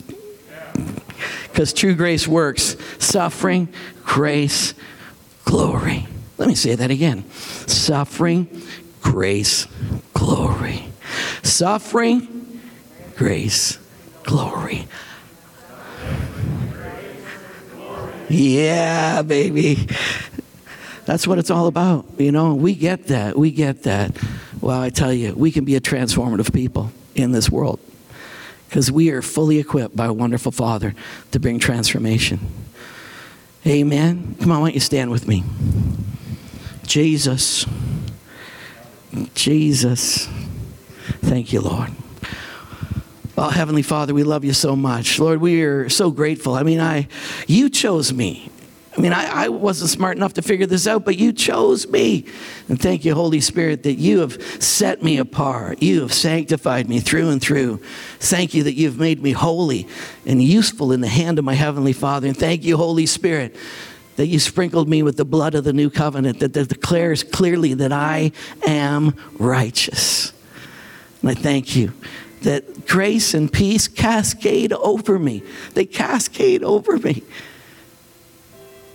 [1.53, 3.69] Because true grace works suffering,
[4.03, 4.75] grace,
[5.45, 6.09] glory.
[6.37, 8.49] Let me say that again suffering,
[9.03, 9.69] grace,
[10.15, 10.87] glory.
[11.45, 12.61] Suffering,
[13.15, 13.79] grace,
[14.25, 14.89] glory.
[18.35, 19.87] Yeah, baby.
[21.05, 22.07] That's what it's all about.
[22.19, 23.39] You know, we get that.
[23.39, 24.17] We get that.
[24.61, 27.79] Well, I tell you, we can be a transformative people in this world
[28.69, 30.95] because we are fully equipped by a wonderful Father
[31.31, 32.41] to bring transformation.
[33.67, 34.35] Amen.
[34.41, 35.45] Come on, why don't you stand with me?
[36.87, 37.67] Jesus.
[39.35, 40.27] Jesus.
[41.23, 41.91] Thank you, Lord.
[43.37, 45.19] Oh, Heavenly Father, we love you so much.
[45.19, 46.55] Lord, we are so grateful.
[46.55, 47.09] I mean, I,
[47.49, 48.49] you chose me.
[48.97, 52.27] I mean, I, I, wasn't smart enough to figure this out, but you chose me.
[52.69, 55.83] And thank you, Holy Spirit, that you have set me apart.
[55.83, 57.79] You have sanctified me through and through.
[58.21, 59.89] Thank you that you've made me holy
[60.25, 62.29] and useful in the hand of my Heavenly Father.
[62.29, 63.57] And thank you, Holy Spirit,
[64.15, 67.75] that you sprinkled me with the blood of the new covenant that, that declares clearly
[67.75, 68.31] that I
[68.65, 70.33] am righteous.
[71.21, 71.93] And I thank you
[72.45, 75.43] that grace and peace cascade over me.
[75.75, 77.23] They cascade over me.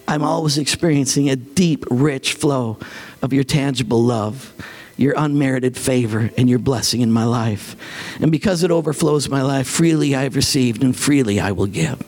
[0.08, 2.80] I'm always experiencing a deep, rich flow
[3.22, 4.54] of your tangible love,
[4.98, 7.76] your unmerited favor, and your blessing in my life.
[8.20, 12.02] And because it overflows my life, freely I have received and freely I will give.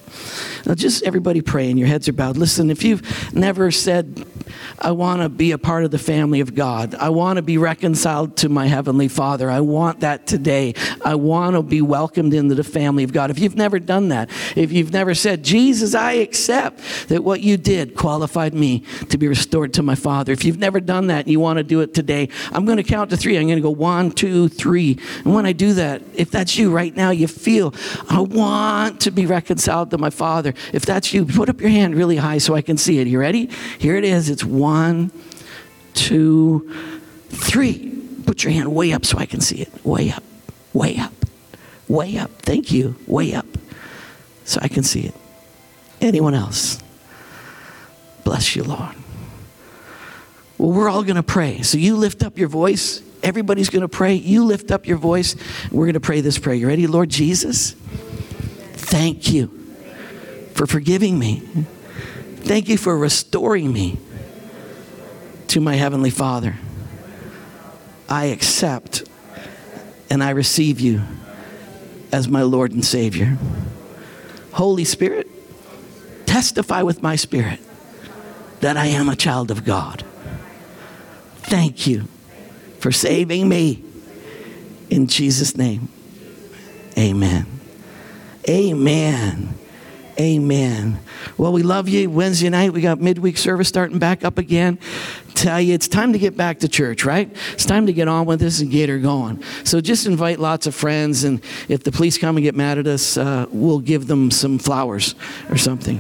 [0.66, 2.38] Now, just everybody pray, and your heads are bowed.
[2.38, 4.26] Listen, if you've never said,
[4.80, 7.58] I want to be a part of the family of God, I want to be
[7.58, 10.74] reconciled to my Heavenly Father, I want that today.
[11.04, 13.32] I want to be welcomed into the family of God.
[13.32, 17.58] If you've never done that, if you've never said, Jesus, I accept that what you
[17.58, 21.32] did qualified me to be restored to my Father, if you've never done that and
[21.32, 23.38] you want to do it today, I'm going to count to three.
[23.38, 25.00] I'm going to go one, two, three.
[25.24, 27.74] And when I do that, if that's you right now, you feel,
[28.10, 30.54] I want to be reconciled to my Father.
[30.74, 33.08] If that's you, put up your hand really high so I can see it.
[33.08, 33.50] You ready?
[33.80, 34.30] Here it is.
[34.30, 35.12] It's one,
[35.94, 36.72] two,
[37.30, 37.90] three.
[38.26, 39.86] Put your hand way up so I can see it.
[39.86, 40.24] Way up,
[40.74, 41.14] way up,
[41.88, 42.32] way up.
[42.42, 42.96] Thank you.
[43.08, 43.46] Way up
[44.46, 45.16] so I can see it.
[46.00, 46.80] Anyone else?
[48.24, 48.96] Bless you, Lord.
[50.58, 51.62] Well, we're all going to pray.
[51.64, 53.02] So you lift up your voice.
[53.24, 54.14] Everybody's going to pray.
[54.14, 55.36] You lift up your voice.
[55.72, 56.56] We're going to pray this prayer.
[56.56, 56.88] You ready?
[56.88, 57.72] Lord Jesus,
[58.74, 59.48] thank you
[60.54, 61.42] for forgiving me.
[62.38, 63.98] Thank you for restoring me
[65.52, 66.56] to my Heavenly Father.
[68.08, 69.04] I accept
[70.10, 71.02] and I receive you
[72.14, 73.38] as my Lord and Savior.
[74.54, 75.28] Holy Spirit,
[76.26, 77.60] testify with my spirit
[78.62, 80.06] that I am a child of God.
[81.40, 82.08] Thank you
[82.80, 83.84] for saving me.
[84.90, 85.90] In Jesus' name,
[86.98, 87.46] amen.
[88.48, 89.54] Amen.
[90.22, 91.00] Amen.
[91.36, 92.08] Well, we love you.
[92.08, 94.78] Wednesday night, we got midweek service starting back up again.
[95.34, 97.36] Tell you, it's time to get back to church, right?
[97.54, 99.44] It's time to get on with this and get her going.
[99.64, 102.86] So just invite lots of friends, and if the police come and get mad at
[102.86, 105.16] us, uh, we'll give them some flowers
[105.50, 106.00] or something.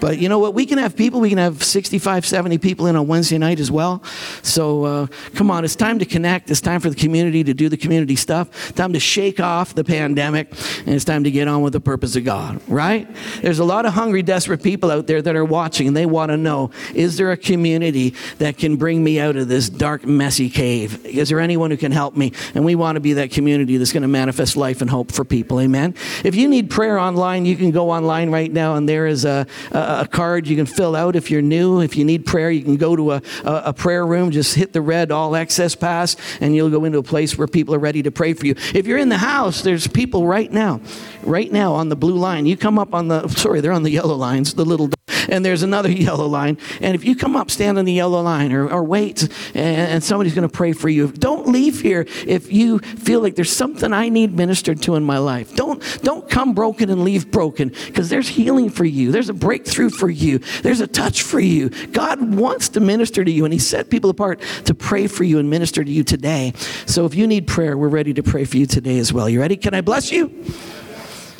[0.00, 0.54] But you know what?
[0.54, 3.70] We can have people, we can have 65, 70 people in on Wednesday night as
[3.70, 4.02] well.
[4.42, 6.50] So uh, come on, it's time to connect.
[6.50, 8.74] It's time for the community to do the community stuff.
[8.74, 10.50] Time to shake off the pandemic,
[10.86, 13.08] and it's time to get on with the purpose of God, right?
[13.42, 16.30] There's a lot of hungry, desperate people out there that are watching, and they want
[16.30, 20.50] to know is there a community that can bring me out of this dark, messy
[20.50, 21.04] cave?
[21.04, 22.32] Is there anyone who can help me?
[22.54, 25.24] And we want to be that community that's going to manifest life and hope for
[25.24, 25.60] people.
[25.60, 25.94] Amen.
[26.24, 29.46] If you need prayer online, you can go online right now, and there is a,
[29.72, 31.80] a a card you can fill out if you're new.
[31.80, 34.82] If you need prayer, you can go to a, a, prayer room, just hit the
[34.82, 38.10] red all access pass, and you'll go into a place where people are ready to
[38.10, 38.54] pray for you.
[38.74, 40.80] If you're in the house, there's people right now,
[41.22, 42.44] right now on the blue line.
[42.44, 44.90] You come up on the, sorry, they're on the yellow lines, the little
[45.28, 46.58] and there's another yellow line.
[46.80, 49.22] And if you come up, stand on the yellow line or, or wait,
[49.54, 51.12] and, and somebody's going to pray for you.
[51.12, 55.18] Don't leave here if you feel like there's something I need ministered to in my
[55.18, 55.54] life.
[55.54, 59.12] Don't, don't come broken and leave broken because there's healing for you.
[59.12, 60.38] There's a breakthrough for you.
[60.62, 61.70] There's a touch for you.
[61.88, 65.38] God wants to minister to you, and He set people apart to pray for you
[65.38, 66.52] and minister to you today.
[66.86, 69.28] So if you need prayer, we're ready to pray for you today as well.
[69.28, 69.56] You ready?
[69.56, 70.32] Can I bless you?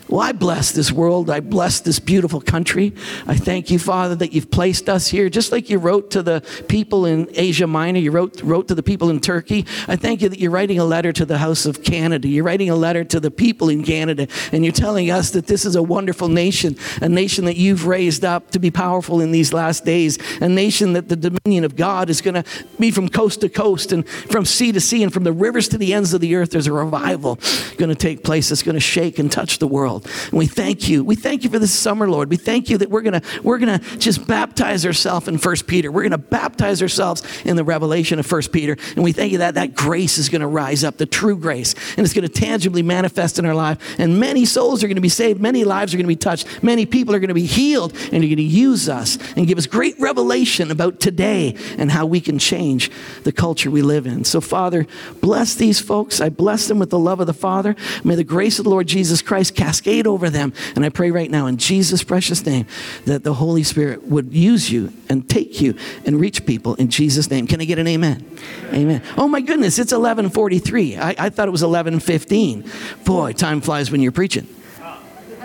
[0.08, 1.28] Well, I bless this world.
[1.28, 2.94] I bless this beautiful country.
[3.26, 6.42] I thank you, Father, that you've placed us here, just like you wrote to the
[6.66, 9.66] people in Asia Minor, you wrote, wrote to the people in Turkey.
[9.86, 12.26] I thank you that you're writing a letter to the House of Canada.
[12.26, 15.66] You're writing a letter to the people in Canada, and you're telling us that this
[15.66, 19.52] is a wonderful nation, a nation that you've raised up to be powerful in these
[19.52, 22.44] last days, a nation that the dominion of God is going to
[22.80, 25.76] be from coast to coast and from sea to sea and from the rivers to
[25.76, 26.52] the ends of the earth.
[26.52, 27.38] There's a revival
[27.76, 30.28] going to take place that's going to shake and touch the world world.
[30.30, 31.04] And we thank you.
[31.04, 32.30] We thank you for this summer, Lord.
[32.30, 35.90] We thank you that we're gonna we're gonna just baptize ourselves in First Peter.
[35.90, 38.76] We're gonna baptize ourselves in the revelation of First Peter.
[38.94, 42.04] And we thank you that that grace is gonna rise up, the true grace, and
[42.04, 43.78] it's gonna tangibly manifest in our life.
[43.98, 47.14] And many souls are gonna be saved, many lives are gonna be touched, many people
[47.14, 51.00] are gonna be healed, and you're gonna use us and give us great revelation about
[51.00, 52.90] today and how we can change
[53.24, 54.24] the culture we live in.
[54.24, 54.86] So, Father,
[55.20, 56.20] bless these folks.
[56.20, 57.74] I bless them with the love of the Father.
[58.04, 60.52] May the grace of the Lord Jesus Christ cascade over them.
[60.74, 62.66] And I pray right now in Jesus' precious name
[63.04, 67.30] that the Holy Spirit would use you and take you and reach people in Jesus'
[67.30, 67.46] name.
[67.46, 68.24] Can I get an amen?
[68.72, 69.02] Amen.
[69.16, 70.96] Oh my goodness, it's 1143.
[70.96, 72.70] I, I thought it was 1115.
[73.04, 74.46] Boy, time flies when you're preaching.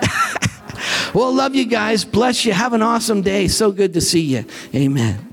[1.14, 2.06] well, love you guys.
[2.06, 2.54] Bless you.
[2.54, 3.48] Have an awesome day.
[3.48, 4.46] So good to see you.
[4.74, 5.33] Amen.